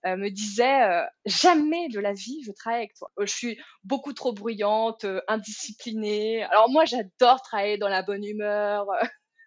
[0.06, 3.12] euh, me disait, jamais de la vie je travaille avec toi.
[3.20, 6.44] je suis beaucoup trop bruyante, indisciplinée.
[6.44, 8.88] Alors moi, j'adore travailler dans la bonne humeur.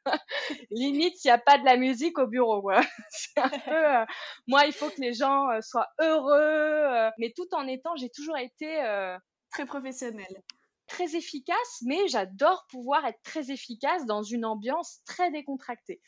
[0.70, 4.04] limite il n'y a pas de la musique au bureau euh,
[4.46, 8.10] moi il faut que les gens euh, soient heureux euh, mais tout en étant j'ai
[8.10, 8.66] toujours été
[9.50, 10.42] très professionnelle
[10.86, 16.00] très efficace, mais j'adore pouvoir être très efficace dans une ambiance très décontractée.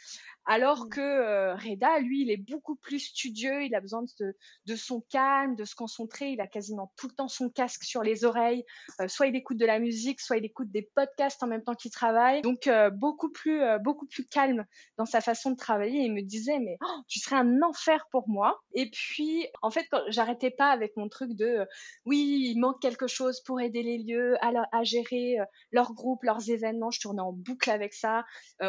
[0.46, 0.88] Alors mmh.
[0.88, 5.02] que euh, Reda, lui, il est beaucoup plus studieux, il a besoin de, de, son
[5.10, 8.64] calme, de se concentrer, il a quasiment tout le temps son casque sur les oreilles,
[9.00, 11.74] euh, soit il écoute de la musique, soit il écoute des podcasts en même temps
[11.74, 14.64] qu'il travaille, donc euh, beaucoup plus beaucoup plus calme
[14.96, 16.00] dans sa façon de travailler.
[16.00, 18.60] Il me disait mais oh, tu serais un enfer pour moi.
[18.72, 21.66] Et puis en fait, quand j'arrêtais pas avec mon truc de
[22.06, 25.36] oui, il manque quelque chose pour aider les lieux à, à gérer
[25.72, 28.24] leur groupe, leurs événements, je tournais en boucle avec ça.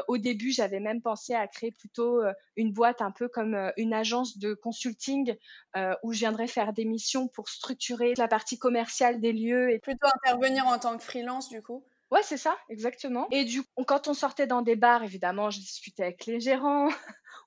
[0.08, 3.72] au début, j'avais même pensé à créer plutôt euh, une boîte un peu comme euh,
[3.78, 5.36] une agence de consulting
[5.76, 9.72] euh, où je viendrais faire des missions pour structurer la partie commerciale des lieux.
[9.72, 13.28] Et plutôt intervenir en tant que freelance du coup Ouais, c'est ça, exactement.
[13.30, 16.90] Et du coup, quand on sortait dans des bars, évidemment, je discutais avec les gérants.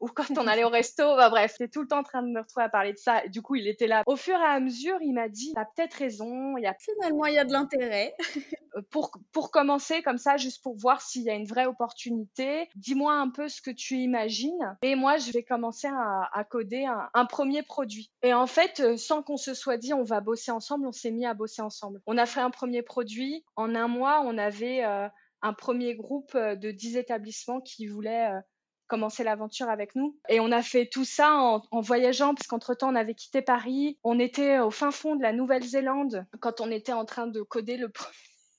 [0.03, 2.29] Ou quand on allait au resto, bah bref, j'étais tout le temps en train de
[2.29, 3.25] me retrouver à parler de ça.
[3.25, 4.03] Et du coup, il était là.
[4.07, 6.57] Au fur et à mesure, il m'a dit, t'as peut-être raison.
[6.59, 8.15] Il y a finalement, il y a de l'intérêt.
[8.75, 12.71] Euh, pour pour commencer comme ça, juste pour voir s'il y a une vraie opportunité.
[12.75, 14.79] Dis-moi un peu ce que tu imagines.
[14.81, 18.11] Et moi, je vais commencer à, à coder un, un, premier produit.
[18.23, 21.11] Et en fait, euh, sans qu'on se soit dit, on va bosser ensemble, on s'est
[21.11, 22.01] mis à bosser ensemble.
[22.07, 23.45] On a fait un premier produit.
[23.57, 25.07] En un mois, on avait euh,
[25.43, 28.41] un premier groupe de 10 établissements qui voulaient
[28.93, 30.19] commencer l'aventure avec nous.
[30.29, 33.99] Et on a fait tout ça en, voyageant, parce qu'entre-temps, on avait quitté Paris.
[34.05, 37.79] On était au fin fond de la Nouvelle-Zélande quand on était en train de coder
[37.79, 37.91] le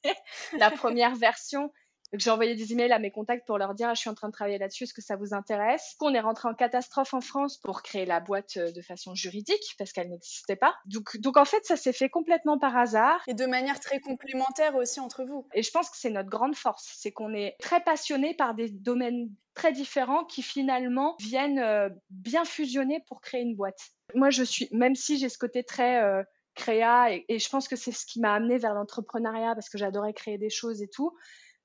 [0.58, 1.72] la première version
[2.14, 4.28] j'ai envoyé des emails à mes contacts pour leur dire ah, je suis en train
[4.28, 5.96] de travailler là-dessus, est-ce que ça vous intéresse?
[6.02, 9.76] On est rentré en catastrophe en France pour créer la boîte euh, de façon juridique
[9.78, 10.76] parce qu'elle n'existait pas.
[10.86, 13.22] Donc, donc en fait, ça s'est fait complètement par hasard.
[13.28, 15.48] Et de manière très complémentaire aussi entre vous.
[15.54, 18.70] Et je pense que c'est notre grande force, c'est qu'on est très passionné par des
[18.70, 23.80] domaines très différents qui finalement viennent euh, bien fusionner pour créer une boîte.
[24.16, 26.24] Moi, je suis, même si j'ai ce côté très euh,
[26.56, 29.78] créa et, et, je pense que c'est ce qui m'a amené vers l'entrepreneuriat parce que
[29.78, 31.16] j'adorais créer des choses et tout.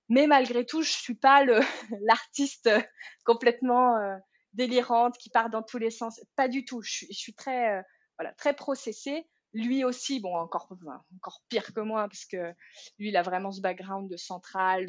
[0.08, 1.44] Mais malgré tout, je suis pas
[2.02, 2.70] l'artiste
[3.24, 4.16] complètement euh,
[4.54, 6.20] délirante qui part dans tous les sens.
[6.36, 6.82] Pas du tout.
[6.82, 7.82] Je suis, je suis très euh,
[8.18, 9.28] voilà très processée.
[9.54, 10.68] Lui aussi, bon encore
[11.16, 12.52] encore pire que moi parce que
[12.98, 14.86] lui, il a vraiment ce background de centrale,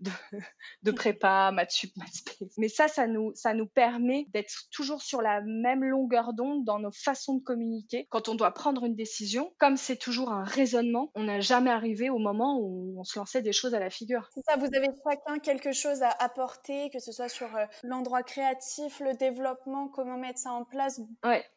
[0.82, 5.22] de prépa, maths sup, maths Mais ça, ça nous, ça nous permet d'être toujours sur
[5.22, 8.06] la même longueur d'onde dans nos façons de communiquer.
[8.10, 12.10] Quand on doit prendre une décision, comme c'est toujours un raisonnement, on n'a jamais arrivé
[12.10, 14.28] au moment où on se lançait des choses à la figure.
[14.34, 18.22] C'est ça, vous avez chacun quelque chose à apporter, que ce soit sur euh, l'endroit
[18.22, 21.00] créatif, le développement, comment mettre ça en place,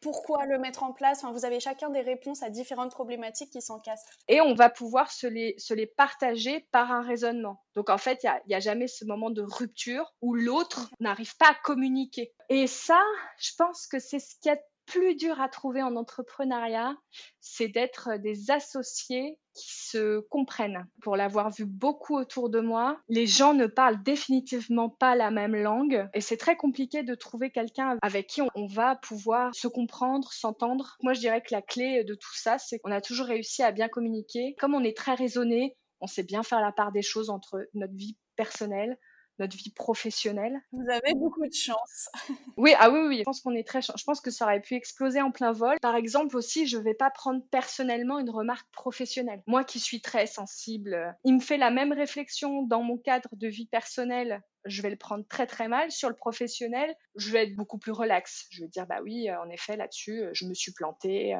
[0.00, 1.22] pourquoi le mettre en place.
[1.22, 4.18] Enfin, vous avez chacun des réponses à différentes problématiques qui s'encastrent.
[4.28, 7.63] Et on va pouvoir se les, se les partager par un raisonnement.
[7.76, 11.50] Donc en fait, il n'y a, jamais ce moment de rupture où l'autre n'arrive pas
[11.50, 12.32] à communiquer.
[12.48, 13.02] Et ça,
[13.38, 16.96] je pense que c'est ce qui est plus dur à trouver en entrepreneuriat,
[17.40, 20.86] c'est d'être des associés qui se comprennent.
[21.02, 25.54] Pour l'avoir vu beaucoup autour de moi, les gens ne parlent définitivement pas la même
[25.54, 30.32] langue et c'est très compliqué de trouver quelqu'un avec qui on va pouvoir se comprendre,
[30.32, 30.96] s'entendre.
[31.02, 33.72] Moi, je dirais que la clé de tout ça, c'est qu'on a toujours réussi à
[33.72, 34.56] bien communiquer.
[34.58, 37.94] Comme on est très raisonné, on sait bien faire la part des choses entre notre
[37.94, 38.98] vie personnelle,
[39.38, 40.60] notre vie professionnelle.
[40.70, 42.10] Vous avez beaucoup de chance.
[42.58, 44.74] oui, ah oui, oui, je pense qu'on est très Je pense que ça aurait pu
[44.74, 45.78] exploser en plein vol.
[45.80, 49.42] Par exemple, aussi, je ne vais pas prendre personnellement une remarque professionnelle.
[49.46, 53.48] Moi qui suis très sensible, il me fait la même réflexion dans mon cadre de
[53.48, 54.42] vie personnelle.
[54.66, 55.90] Je vais le prendre très très mal.
[55.90, 58.46] Sur le professionnel, je vais être beaucoup plus relax.
[58.50, 61.34] Je vais dire, bah oui, en effet, là-dessus, je me suis plantée.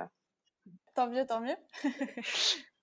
[0.95, 1.57] Tant mieux, tant mieux.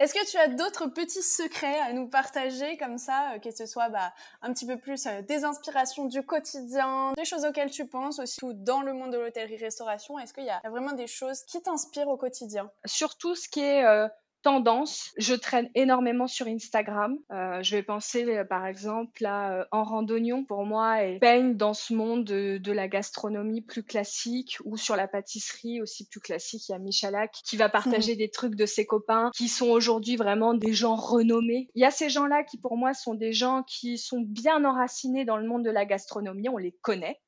[0.00, 3.64] Est-ce que tu as d'autres petits secrets à nous partager comme ça, euh, que ce
[3.64, 7.86] soit bah, un petit peu plus euh, des inspirations du quotidien, des choses auxquelles tu
[7.86, 10.18] penses aussi dans le monde de l'hôtellerie-restauration?
[10.18, 12.72] Est-ce qu'il y a vraiment des choses qui t'inspirent au quotidien?
[12.84, 14.08] Surtout ce qui est euh,
[14.44, 15.12] tendance.
[15.16, 17.18] Je traîne énormément sur Instagram.
[17.32, 21.56] Euh, je vais penser euh, par exemple à euh, En Randonnion pour moi et baigne
[21.56, 26.68] dans ce monde de, la gastronomie plus classique ou sur la pâtisserie aussi plus classique.
[26.68, 30.16] Il y a Michalak qui va partager des trucs de ses copains qui sont aujourd'hui
[30.16, 31.68] vraiment des gens renommés.
[31.74, 35.24] Il y a ces gens-là qui pour moi sont des gens qui sont bien enracinés
[35.24, 36.48] dans le monde de la gastronomie.
[36.48, 37.20] On les connaît.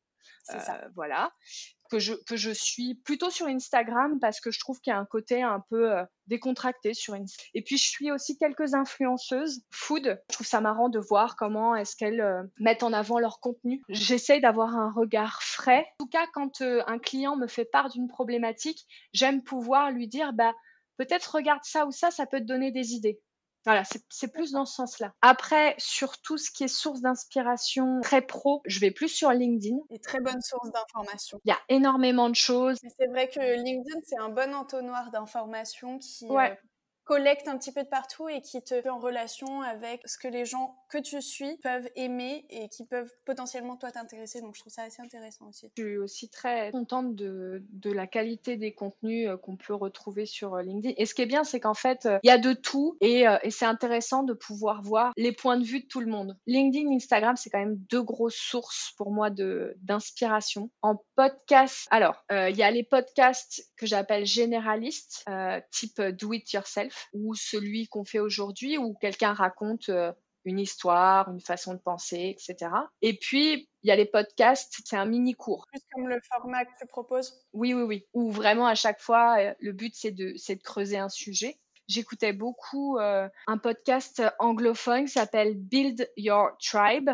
[0.45, 0.81] Ça.
[0.95, 1.33] Voilà
[1.89, 4.99] que je, que je suis plutôt sur Instagram parce que je trouve qu'il y a
[4.99, 7.51] un côté un peu euh, décontracté sur Instagram.
[7.55, 10.21] Et puis je suis aussi quelques influenceuses food.
[10.31, 13.83] Je trouve ça marrant de voir comment est-ce qu'elles euh, mettent en avant leur contenu.
[13.89, 15.87] J'essaye d'avoir un regard frais.
[16.01, 20.09] En tout cas, quand euh, un client me fait part d'une problématique, j'aime pouvoir lui
[20.09, 20.55] dire bah
[20.97, 23.21] peut-être regarde ça ou ça, ça peut te donner des idées.
[23.67, 25.13] Voilà, c'est plus dans ce sens-là.
[25.23, 29.77] Après, sur tout ce qui est source d'inspiration très pro, je vais plus sur LinkedIn.
[29.91, 31.41] Et très bonne source d'information.
[31.45, 32.79] Il y a énormément de choses.
[32.97, 36.53] C'est vrai que LinkedIn, c'est un bon entonnoir d'informations qui ouais.
[36.53, 36.66] Euh,
[37.07, 40.27] collecte un petit peu de partout et qui te met en relation avec ce que
[40.27, 44.41] les gens que tu suis peuvent aimer et qui peuvent potentiellement toi t'intéresser.
[44.41, 45.71] Donc je trouve ça assez intéressant aussi.
[45.79, 50.27] Je suis aussi très contente de, de la qualité des contenus euh, qu'on peut retrouver
[50.27, 50.95] sur euh, LinkedIn.
[50.99, 53.25] Et ce qui est bien, c'est qu'en fait, euh, il y a de tout et,
[53.43, 56.37] et c'est intéressant de pouvoir voir les points de vue de tout le monde.
[56.47, 60.71] LinkedIn, Instagram, c'est quand même deux grosses sources pour moi d'inspiration.
[60.83, 65.25] En podcast, alors il y a les podcasts que j'appelle généralistes,
[65.71, 70.13] type Do It Yourself ou celui qu'on fait aujourd'hui où quelqu'un raconte euh,
[70.45, 72.71] une histoire, une façon de penser, etc.
[73.03, 75.67] Et puis, il y a les podcasts, c'est un mini cours.
[75.73, 77.35] Plus comme le format que tu proposes?
[77.53, 78.07] Oui, oui, oui.
[78.15, 81.59] Où vraiment, à chaque fois, euh, le but, c'est de, de creuser un sujet.
[81.89, 87.11] J'écoutais beaucoup euh, un podcast anglophone qui s'appelle Build Your Tribe.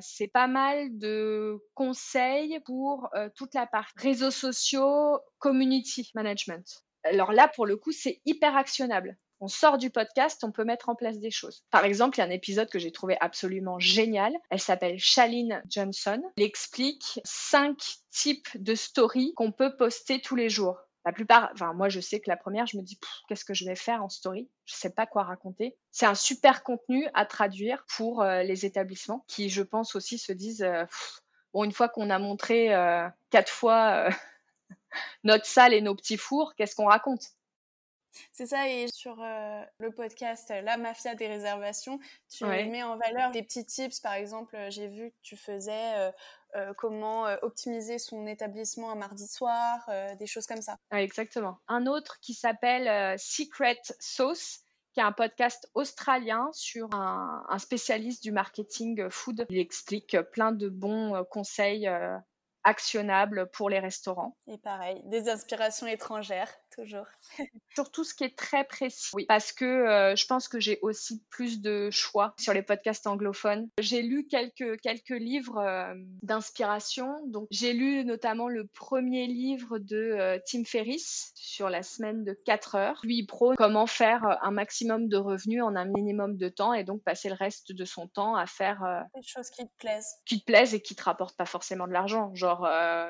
[0.00, 6.82] c'est pas mal de conseils pour toute la partie réseaux sociaux, community management.
[7.04, 9.16] Alors là, pour le coup, c'est hyper actionnable.
[9.40, 11.62] On sort du podcast, on peut mettre en place des choses.
[11.70, 14.32] Par exemple, il y a un épisode que j'ai trouvé absolument génial.
[14.50, 16.20] Elle s'appelle Shaline Johnson.
[16.36, 17.78] Elle explique cinq
[18.10, 20.80] types de stories qu'on peut poster tous les jours.
[21.04, 23.64] La plupart, enfin moi je sais que la première, je me dis qu'est-ce que je
[23.64, 24.50] vais faire en story?
[24.66, 25.76] Je sais pas quoi raconter.
[25.92, 30.32] C'est un super contenu à traduire pour euh, les établissements qui, je pense aussi, se
[30.32, 30.84] disent euh,
[31.54, 34.10] bon une fois qu'on a montré euh, quatre fois
[35.24, 37.32] notre salle et nos petits fours, qu'est-ce qu'on raconte?
[38.32, 43.30] C'est ça, et sur euh, le podcast La Mafia des réservations, tu mets en valeur
[43.30, 44.00] des petits tips.
[44.00, 46.10] Par exemple, euh, j'ai vu que tu faisais
[46.54, 50.76] euh, comment optimiser son établissement un mardi soir, des choses comme ça.
[50.92, 51.58] exactement.
[51.68, 54.60] Un autre qui s'appelle Secret Sauce,
[54.94, 59.46] qui est un podcast australien sur un, un, spécialiste du marketing food.
[59.50, 61.88] Il explique plein de bons conseils
[62.64, 64.36] actionnables pour les restaurants.
[64.46, 67.06] Et pareil, des inspirations étrangères, toujours.
[67.74, 69.10] Surtout ce qui est très précis.
[69.14, 73.06] Oui, parce que euh, je pense que j'ai aussi plus de choix sur les podcasts
[73.06, 73.68] anglophones.
[73.78, 77.26] J'ai lu quelques, quelques livres euh, d'inspiration.
[77.26, 82.38] Donc, j'ai lu notamment le premier livre de euh, Tim Ferriss sur la semaine de
[82.44, 83.00] 4 heures.
[83.04, 86.84] Lui, il prône comment faire un maximum de revenus en un minimum de temps et
[86.84, 90.16] donc passer le reste de son temps à faire des choses qui te plaisent.
[90.24, 92.57] Qui te plaisent et qui te rapportent pas forcément de l'argent, genre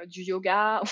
[0.07, 0.83] du yoga.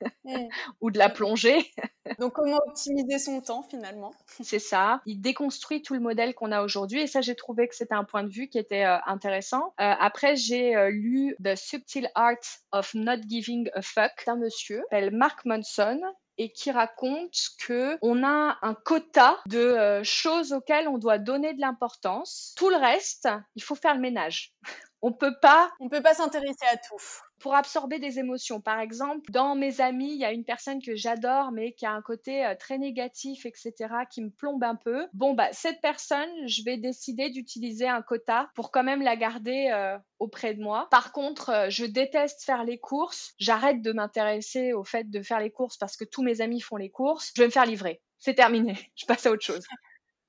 [0.80, 1.70] Ou de la plongée.
[2.18, 4.12] Donc comment optimiser son temps finalement?
[4.42, 5.00] C'est ça.
[5.06, 8.04] Il déconstruit tout le modèle qu'on a aujourd'hui et ça j'ai trouvé que c'était un
[8.04, 9.74] point de vue qui était euh, intéressant.
[9.80, 12.36] Euh, après j'ai euh, lu The Subtle Art
[12.72, 16.00] of Not Giving a Fuck d'un monsieur s'appelle Mark Monson
[16.38, 21.60] et qui raconte que on a un quota de choses auxquelles on doit donner de
[21.60, 22.54] l'importance.
[22.56, 24.54] Tout le reste, il faut faire le ménage.
[25.02, 25.70] On peut pas.
[25.80, 27.02] On peut pas s'intéresser à tout.
[27.40, 28.60] Pour absorber des émotions.
[28.60, 31.92] Par exemple, dans mes amis, il y a une personne que j'adore, mais qui a
[31.92, 33.72] un côté euh, très négatif, etc.,
[34.10, 35.06] qui me plombe un peu.
[35.12, 39.70] Bon, bah, cette personne, je vais décider d'utiliser un quota pour quand même la garder
[39.72, 40.88] euh, auprès de moi.
[40.90, 43.34] Par contre, euh, je déteste faire les courses.
[43.38, 46.76] J'arrête de m'intéresser au fait de faire les courses parce que tous mes amis font
[46.76, 47.32] les courses.
[47.34, 48.00] Je vais me faire livrer.
[48.18, 48.74] C'est terminé.
[48.96, 49.64] Je passe à autre chose.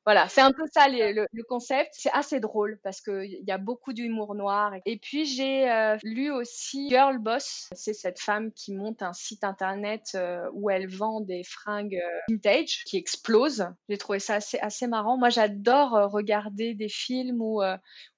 [0.05, 1.91] Voilà, c'est un peu ça le, concept.
[1.93, 4.73] C'est assez drôle parce qu'il y a beaucoup d'humour noir.
[4.85, 7.69] Et puis j'ai euh, lu aussi Girl Boss.
[7.73, 12.19] C'est cette femme qui monte un site internet euh, où elle vend des fringues euh,
[12.29, 13.67] vintage qui explosent.
[13.89, 15.17] J'ai trouvé ça assez, assez marrant.
[15.17, 17.61] Moi, j'adore regarder des films ou,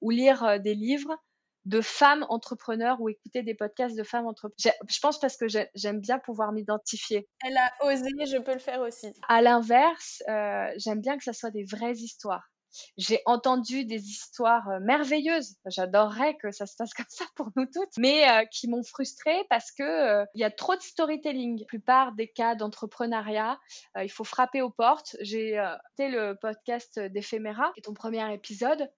[0.02, 1.18] ou lire des livres
[1.66, 4.76] de femmes entrepreneurs ou écouter des podcasts de femmes entrepreneurs.
[4.88, 7.28] Je pense parce que j'aime bien pouvoir m'identifier.
[7.46, 9.14] Elle a osé, je peux le faire aussi.
[9.28, 12.50] À l'inverse, euh, j'aime bien que ça soit des vraies histoires.
[12.98, 15.58] J'ai entendu des histoires euh, merveilleuses.
[15.68, 19.46] J'adorerais que ça se passe comme ça pour nous toutes, mais euh, qui m'ont frustrée
[19.50, 21.60] parce que il y a trop de storytelling.
[21.60, 23.60] La plupart des cas d'entrepreneuriat,
[24.02, 25.16] il faut frapper aux portes.
[25.22, 28.90] J'ai écouté le podcast d'Ephéméra, et ton premier épisode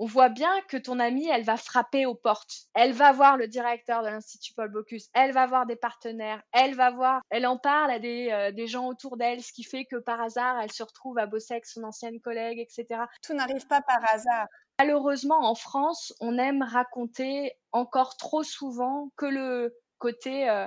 [0.00, 2.68] on voit bien que ton amie, elle va frapper aux portes.
[2.72, 6.74] Elle va voir le directeur de l'Institut Paul Bocuse, elle va voir des partenaires, elle
[6.74, 9.84] va voir, elle en parle à des, euh, des gens autour d'elle, ce qui fait
[9.84, 13.02] que par hasard, elle se retrouve à bosser avec son ancienne collègue, etc.
[13.22, 14.46] Tout n'arrive pas par hasard.
[14.78, 20.66] Malheureusement, en France, on aime raconter encore trop souvent que le côté euh,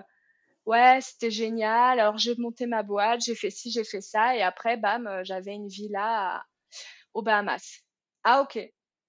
[0.67, 4.43] ouais, c'était génial, alors j'ai monté ma boîte, j'ai fait ci, j'ai fait ça, et
[4.43, 6.45] après, bam, euh, j'avais une villa
[7.15, 7.81] aux Bahamas.
[8.23, 8.59] Ah ok,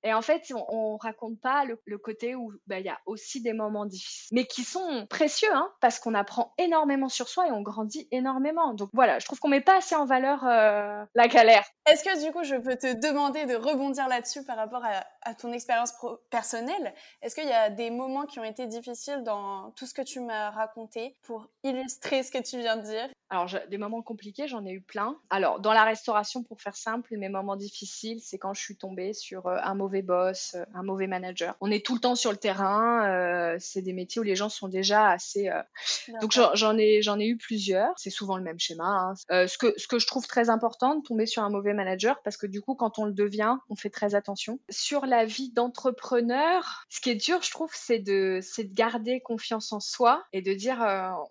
[0.04, 3.40] et en fait, on, ne raconte pas le, côté où bah, il y a aussi
[3.40, 7.50] des moments difficiles, mais qui sont précieux, hein, parce qu'on apprend énormément sur soi et
[7.50, 8.74] on grandit énormément.
[8.74, 11.64] Donc voilà, je trouve qu'on met pas assez en valeur euh, la galère.
[11.90, 15.52] Est-ce que du coup, je peux te demander de rebondir là-dessus par rapport à, ton
[15.52, 15.94] expérience
[16.30, 16.94] personnelle?
[17.22, 20.20] Est-ce qu'il y a des moments qui ont été difficiles dans tout ce que tu
[20.20, 23.08] m'as raconté pour illustrer ce que tu viens de dire?
[23.30, 25.18] Alors, des moments compliqués, j'en ai eu plein.
[25.30, 29.12] Alors, dans la restauration, pour faire simple, mes moments difficiles, c'est quand je suis tombée
[29.12, 31.56] sur euh, un mauvais boss, euh, un mauvais manager.
[31.60, 33.08] On est tout le temps sur le terrain.
[33.08, 35.48] Euh, c'est des métiers où les gens sont déjà assez.
[35.48, 35.62] Euh,
[36.20, 37.92] donc j'en ai j'en ai eu plusieurs.
[37.96, 38.84] C'est souvent le même schéma.
[38.84, 39.46] Hein.
[39.46, 42.36] ce que ce que je trouve très important de tomber sur un mauvais manager parce
[42.36, 44.58] que du coup quand on le devient, on fait très attention.
[44.70, 49.20] Sur la vie d'entrepreneur, ce qui est dur, je trouve, c'est de c'est de garder
[49.20, 50.78] confiance en soi et de dire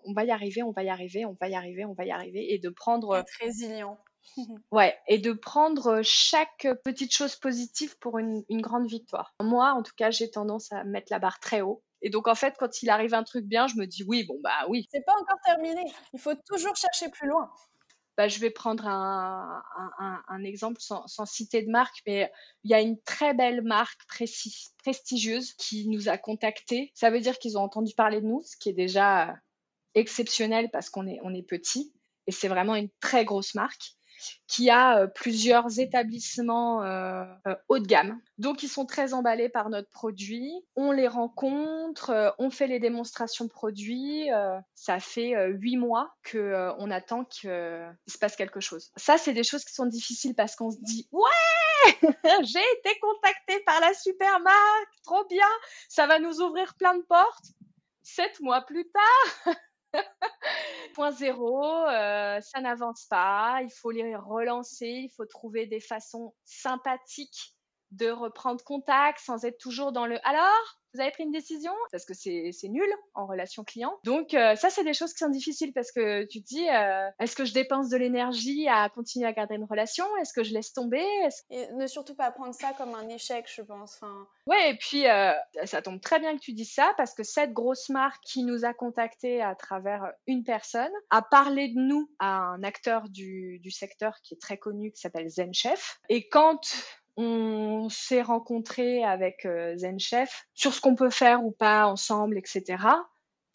[0.04, 2.10] on va y arriver, on va y arriver, on va y arriver, on va y
[2.10, 3.16] arriver et de prendre.
[3.16, 3.98] Être résilient.
[4.72, 9.34] Ouais, et de prendre chaque petite chose positive pour une, grande victoire.
[9.40, 11.82] Moi, en tout cas, j'ai tendance à mettre la barre très haut.
[12.02, 14.38] Et donc, en fait, quand il arrive un truc bien, je me dis oui, bon,
[14.42, 14.86] bah oui.
[14.90, 15.82] C'est pas encore terminé.
[16.12, 17.50] Il faut toujours chercher plus loin.
[18.16, 22.30] Bah, je vais prendre un, exemple sans, citer de marque, mais
[22.62, 24.00] il y a une très belle marque
[24.84, 26.92] prestigieuse qui nous a contactés.
[26.94, 29.34] Ça veut dire qu'ils ont entendu parler de nous, ce qui est déjà
[29.94, 31.92] exceptionnel parce qu'on est, on est petit.
[32.26, 33.96] Et c'est vraiment une très grosse marque
[34.46, 38.20] qui a euh, plusieurs établissements euh, euh, haut de gamme.
[38.38, 40.52] Donc, ils sont très emballés par notre produit.
[40.76, 44.28] On les rencontre, on fait les démonstrations produits.
[44.74, 48.90] ça fait huit mois qu'on attend qu'il se passe quelque chose.
[48.96, 51.30] Ça, c'est des choses qui sont difficiles parce qu'on se dit ouais,
[52.42, 55.48] j'ai été contactée par la super marque, trop bien,
[55.88, 57.46] ça va nous ouvrir plein de portes.
[58.02, 59.54] Sept mois plus tard,
[60.94, 66.34] Point zéro, euh, ça n'avance pas, il faut les relancer, il faut trouver des façons
[66.44, 67.53] sympathiques
[67.96, 71.72] de reprendre contact sans être toujours dans le alors vous avez pris une décision?
[71.90, 73.98] Parce que c'est nul en relation client.
[74.04, 77.08] Donc euh, ça c'est des choses qui sont difficiles parce que tu te dis euh,
[77.18, 80.04] est-ce que je dépense de l'énergie à continuer à garder une relation?
[80.18, 81.04] Est-ce que je laisse tomber?
[81.50, 83.96] Et ne surtout pas prendre ça comme un échec, je pense.
[83.96, 84.26] Enfin...
[84.46, 85.32] Ouais, et puis euh,
[85.64, 88.64] ça tombe très bien que tu dis ça parce que cette grosse marque qui nous
[88.64, 93.72] a contactés à travers une personne a parlé de nous à un acteur du, du
[93.72, 95.98] secteur qui est très connu qui s'appelle Zen Chef.
[96.08, 96.60] Et quand
[97.16, 102.38] on s'est rencontré avec euh, Zen Chef sur ce qu'on peut faire ou pas ensemble,
[102.38, 102.82] etc.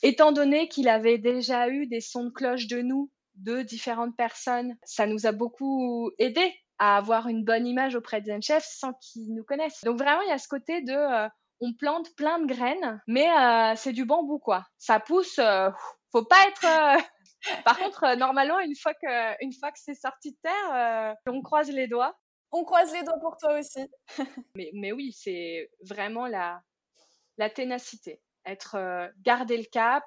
[0.02, 4.78] Étant donné qu'il avait déjà eu des sons de cloche de nous, de différentes personnes,
[4.84, 8.94] ça nous a beaucoup aidé à avoir une bonne image auprès de Zen Chef sans
[8.94, 9.84] qu'ils nous connaissent.
[9.84, 11.28] Donc vraiment, il y a ce côté de euh,
[11.60, 14.66] on plante plein de graines, mais euh, c'est du bambou quoi.
[14.78, 15.42] Ça pousse,
[16.14, 17.04] faut pas être.
[17.66, 21.70] Par contre, normalement, une fois que une fois que c'est sorti de terre, on croise
[21.70, 22.16] les doigts
[22.52, 23.88] on croise les doigts pour toi aussi.
[24.56, 26.62] mais, mais oui, c'est vraiment la,
[27.38, 28.22] la ténacité.
[28.46, 30.04] Être, euh, garder le cap,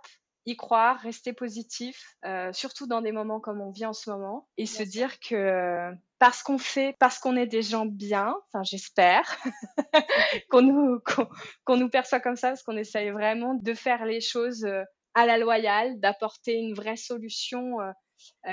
[0.46, 4.48] y croire, rester positif, euh, surtout dans des moments comme on vit en ce moment,
[4.56, 9.36] et se dire que parce qu'on fait, parce qu'on est des gens bien, enfin j'espère,
[10.50, 11.00] qu'on nous,
[11.64, 14.82] qu'on nous perçoit comme ça, parce qu'on essaye vraiment de faire les choses euh,
[15.14, 17.76] à la loyale, d'apporter une vraie solution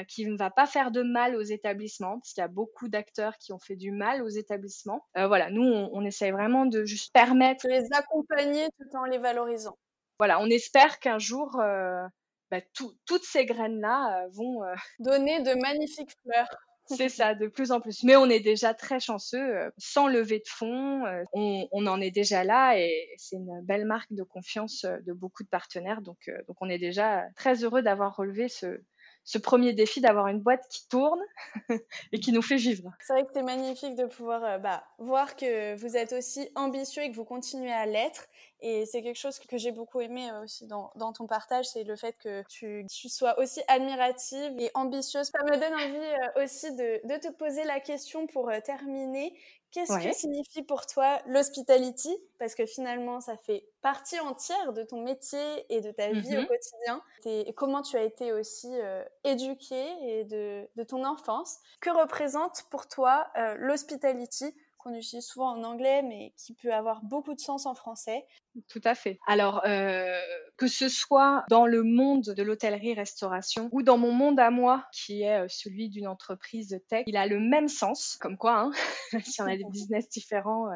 [0.08, 3.38] qui ne va pas faire de mal aux établissements, parce qu'il y a beaucoup d'acteurs
[3.38, 5.06] qui ont fait du mal aux établissements.
[5.18, 7.66] Euh, voilà, nous, on, on, essaye vraiment de juste permettre...
[7.68, 9.78] De les accompagner tout en les valorisant.
[10.20, 12.06] Voilà, on espère qu'un jour, euh,
[12.52, 14.62] bah, toutes ces graines-là vont...
[15.00, 16.50] Donner de magnifiques fleurs.
[16.86, 18.04] C'est ça, de plus en plus.
[18.04, 22.44] Mais on est déjà très chanceux, sans lever de fonds, on, on, en est déjà
[22.44, 26.02] là et c'est une belle marque de confiance de beaucoup de partenaires.
[26.02, 28.82] Donc, donc on est déjà très heureux d'avoir relevé ce,
[29.24, 31.22] ce premier défi d'avoir une boîte qui tourne
[32.12, 32.91] et qui nous fait vivre.
[33.02, 37.04] C'est vrai que c'est magnifique de pouvoir euh, bah, voir que vous êtes aussi ambitieux
[37.04, 38.28] et que vous continuez à l'être.
[38.62, 41.96] Et c'est quelque chose que j'ai beaucoup aimé euh, aussi dans, ton partage, c'est le
[41.96, 45.28] fait que tu, sois aussi admirative et ambitieuse.
[45.28, 49.38] Ça me donne envie euh, aussi de, te poser la question pour terminer.
[49.72, 52.16] Qu'est-ce que signifie pour toi l'hospitality?
[52.40, 56.41] Parce que finalement, ça fait partie entière de ton métier et de ta vie au
[56.41, 57.02] mmh quotidien.
[57.26, 61.58] Et comment tu as été aussi euh, éduquée et de, de, ton enfance?
[61.82, 64.56] Que représente pour toi euh, l'hospitality?
[64.80, 68.26] Qu'on utilise souvent en anglais, mais qui peut avoir beaucoup de sens en français.
[68.68, 69.20] Tout à fait.
[69.28, 70.20] Alors, euh,
[70.58, 75.24] que ce soit dans le monde de l'hôtellerie-restauration ou dans mon monde à moi, qui
[75.24, 78.72] est euh, celui d'une entreprise tech, il a le même sens, comme quoi, hein,
[79.24, 80.68] si on a des business différents,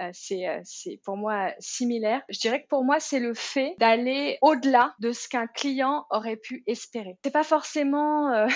[0.00, 2.22] euh, c'est, pour moi similaire.
[2.28, 6.36] Je dirais que pour moi, c'est le fait d'aller au-delà de ce qu'un client aurait
[6.36, 7.18] pu espérer.
[7.24, 8.46] C'est pas forcément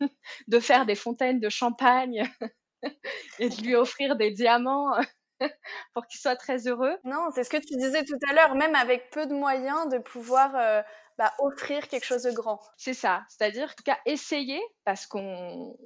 [0.48, 2.22] de faire des fontaines de champagne
[3.38, 4.92] et de lui offrir des diamants
[5.94, 6.96] pour qu'il soit très heureux.
[7.04, 9.98] Non, c'est ce que tu disais tout à l'heure, même avec peu de moyens, de
[9.98, 10.82] pouvoir euh,
[11.16, 12.60] bah, offrir quelque chose de grand.
[12.76, 15.76] C'est ça, c'est-à-dire en tout cas essayer, parce qu'on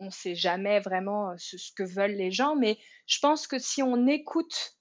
[0.00, 3.58] ne sait jamais vraiment euh, ce, ce, que veulent les gens, mais je pense que
[3.58, 4.76] si on écoute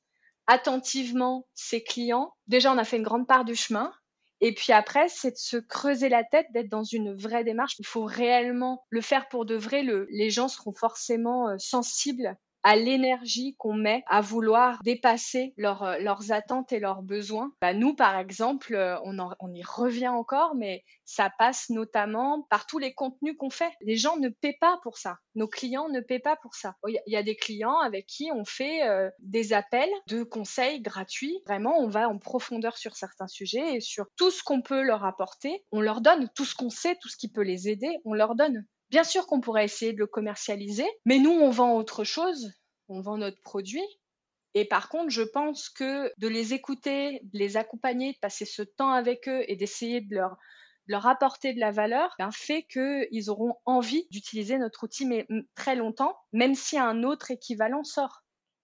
[0.48, 3.93] attentivement ses clients, déjà on a fait une grande part du chemin,
[4.41, 7.76] et puis après, c'est de se creuser la tête, d'être dans une vraie démarche.
[7.77, 9.84] Il faut réellement le faire pour de vrai.
[9.84, 15.97] Le, les gens seront forcément euh, sensibles à l'énergie qu'on met à vouloir dépasser euh,
[15.99, 17.51] leurs attentes et leurs besoins.
[17.61, 22.79] Bah, nous, par exemple, euh, on, y revient encore, mais ça passe notamment par tous
[22.79, 23.71] les contenus qu'on fait.
[23.81, 25.17] Les gens ne paient pas pour ça.
[25.35, 26.75] Nos clients ne paient pas pour ça.
[26.88, 31.41] Il y a des clients avec qui on fait euh, des appels de conseils gratuits.
[31.45, 35.05] Vraiment, on va en profondeur sur certains sujets et sur tout ce qu'on peut leur
[35.05, 35.63] apporter.
[35.71, 38.35] On leur donne tout ce qu'on sait, tout ce qui peut les aider, on leur
[38.35, 38.65] donne.
[38.91, 42.51] Bien sûr qu'on pourrait essayer de le commercialiser, mais nous, on vend autre chose,
[42.89, 43.85] on vend notre produit.
[44.53, 48.61] Et par contre, je pense que de les écouter, de les accompagner, de passer ce
[48.63, 53.55] temps avec eux et d'essayer de leur, apporter de la valeur, ben, fait qu'ils auront
[53.63, 58.23] envie d'utiliser notre outil mais très longtemps, même si un autre équivalent sort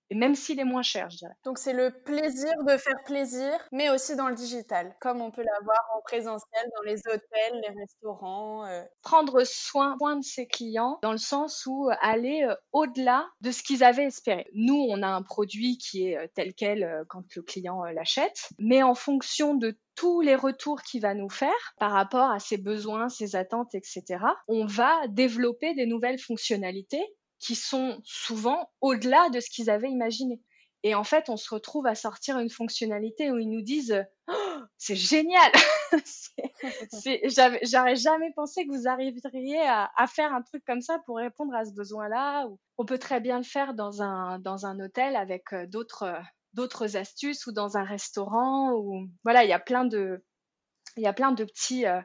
[0.09, 1.33] et même s'il est moins cher, je dirais.
[1.43, 5.43] Donc c'est le plaisir de faire plaisir, mais aussi dans le digital, comme on peut
[5.43, 8.65] l'avoir en présentiel dans les hôtels, les restaurants.
[8.65, 8.83] Euh.
[9.01, 13.63] Prendre soin, soin de ses clients dans le sens où aller euh, au-delà de ce
[13.63, 14.47] qu'ils avaient espéré.
[14.53, 18.83] Nous, on a un produit qui est euh, tel quel quand le client l'achète, mais
[18.83, 23.09] en fonction de tous les retours qu'il va nous faire par rapport à ses besoins,
[23.09, 24.03] ses attentes, etc.,
[24.47, 27.03] on va développer des nouvelles fonctionnalités
[27.39, 30.41] qui sont souvent au-delà de ce qu'ils avaient imaginé.
[30.83, 34.59] Et en fait, on se retrouve à sortir une fonctionnalité où ils nous disent oh,
[34.77, 35.51] c'est génial,
[37.63, 41.65] j'aurais jamais pensé que vous arriveriez à, faire un truc comme ça pour répondre à
[41.65, 42.47] ce besoin-là.
[42.77, 46.19] On peut très bien le faire dans un dans un hôtel avec euh, d'autres euh,
[46.53, 50.23] d'autres astuces ou dans un restaurant ou voilà, il y a plein de
[50.95, 52.01] y a plein de petits euh,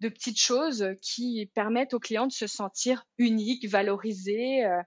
[0.00, 4.82] de petites choses qui permettent aux clients de se sentir uniques, valorisés euh,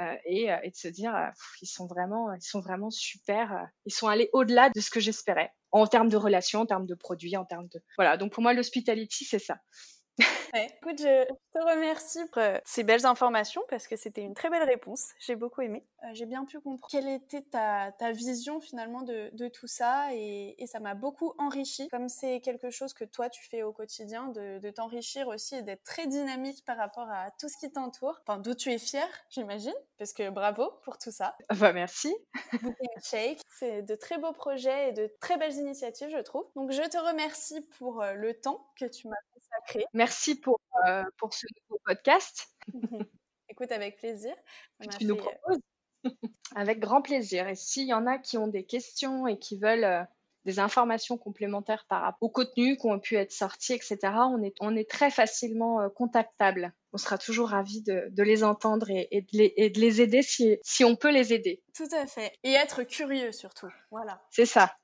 [0.00, 1.14] euh, et, euh, et, de se dire
[1.62, 3.68] ils sont vraiment ils sont vraiment super.
[3.84, 6.94] ils sont allés au-delà de ce que j'espérais en termes de relations, en termes de
[6.94, 8.16] produits, en termes de voilà.
[8.16, 9.58] Donc pour moi l'hospitality c'est ça.
[10.54, 14.62] Écoute, je te remercie pour euh, ces belles informations parce que c'était une très belle
[14.62, 15.10] réponse.
[15.18, 15.84] J'ai beaucoup aimé.
[16.04, 20.08] Euh, j'ai bien pu comprendre quelle était ta, ta vision finalement de, de, tout ça
[20.12, 21.88] et, et ça m'a beaucoup enrichi.
[21.88, 25.62] Comme c'est quelque chose que toi tu fais au quotidien, de, de t'enrichir aussi et
[25.62, 28.20] d'être très dynamique par rapport à tout ce qui t'entoure.
[28.26, 31.36] Enfin, d'où tu es fier, j'imagine, parce que bravo pour tout ça.
[31.58, 32.14] Bah, merci.
[33.02, 36.46] Shake, c'est de très beaux projets et de très belles initiatives, je trouve.
[36.54, 39.16] Donc je te remercie pour euh, le temps que tu m'as
[39.56, 39.84] consacré.
[39.92, 42.48] Merci pour, euh, pour ce nouveau podcast.
[43.48, 44.34] Écoute, avec plaisir.
[44.98, 45.60] tu nous proposes.
[46.54, 47.48] avec grand plaisir.
[47.48, 50.02] Et s'il y en a qui ont des questions et qui veulent euh,
[50.44, 53.98] des informations complémentaires par rapport au contenu qui ont pu être sortis, etc.,
[54.30, 56.72] on est, on est très facilement euh, contactable.
[56.92, 60.00] On sera toujours ravis de, de les entendre et, et, de les, et, de les,
[60.00, 61.62] aider si, si on peut les aider.
[61.74, 62.32] Tout à fait.
[62.42, 63.68] Et être curieux surtout.
[63.90, 64.22] Voilà.
[64.30, 64.76] C'est ça.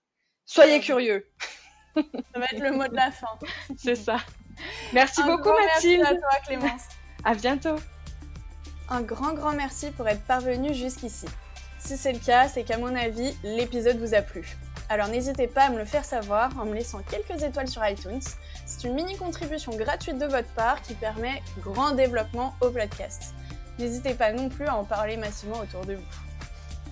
[0.45, 1.31] Soyez curieux.
[1.95, 2.03] Ça
[2.39, 3.39] va être le mot de la fin.
[3.77, 4.17] C'est ça.
[4.93, 6.03] Merci Un beaucoup, grand Mathilde.
[6.03, 6.83] Merci à toi, Clémence.
[7.25, 7.77] À bientôt.
[8.91, 11.27] Un grand, grand merci pour être parvenu jusqu'ici.
[11.79, 14.57] Si c'est le cas, c'est qu'à mon avis, l'épisode vous a plu.
[14.89, 18.21] Alors n'hésitez pas à me le faire savoir en me laissant quelques étoiles sur iTunes.
[18.67, 23.35] C'est une mini contribution gratuite de votre part qui permet grand développement au podcast.
[23.79, 26.03] N'hésitez pas non plus à en parler massivement autour de vous.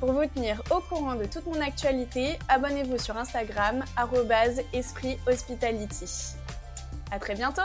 [0.00, 3.84] Pour vous tenir au courant de toute mon actualité, abonnez-vous sur Instagram,
[4.72, 6.36] esprit hospitality.
[7.10, 7.62] À très bientôt!